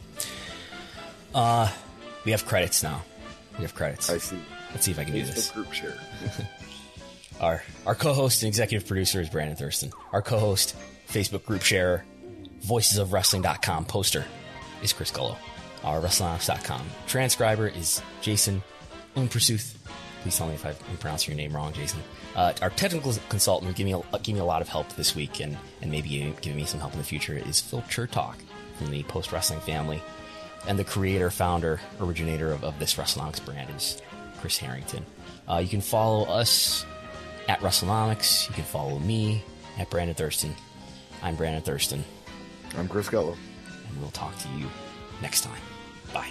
[1.35, 1.71] Uh,
[2.25, 3.03] we have credits now.
[3.57, 4.09] We have credits.
[4.09, 4.39] I see.
[4.71, 5.51] Let's see if I can do this.
[5.51, 5.99] Group share.
[7.43, 9.91] Our our co-host and executive producer is Brandon Thurston.
[10.13, 10.77] Our co-host,
[11.09, 12.05] Facebook group share,
[12.65, 14.25] voicesofwrestling.com poster
[14.83, 15.37] is Chris Gullo.
[15.83, 18.63] Our WrestlingOps.com transcriber is Jason
[19.17, 19.75] Unpersuth.
[20.23, 22.01] Please tell me if I'm pronouncing your name wrong, Jason.
[22.37, 25.17] Uh, our technical consultant who giving me, a, giving me a lot of help this
[25.17, 28.37] week and, and maybe giving me some help in the future is Phil Chertok
[28.79, 30.01] from the Post Wrestling family.
[30.69, 34.01] And the creator, founder, originator of, of this WrestleNomics brand is
[34.41, 35.05] Chris Harrington.
[35.49, 36.87] Uh, you can follow us
[37.49, 38.49] at WrestleNomics.
[38.49, 39.45] You can follow me
[39.79, 40.55] at Brandon Thurston.
[41.23, 42.05] I'm Brandon Thurston.
[42.77, 43.37] I'm Chris Gullo.
[43.89, 44.67] And we'll talk to you
[45.21, 45.61] next time.
[46.13, 46.31] Bye.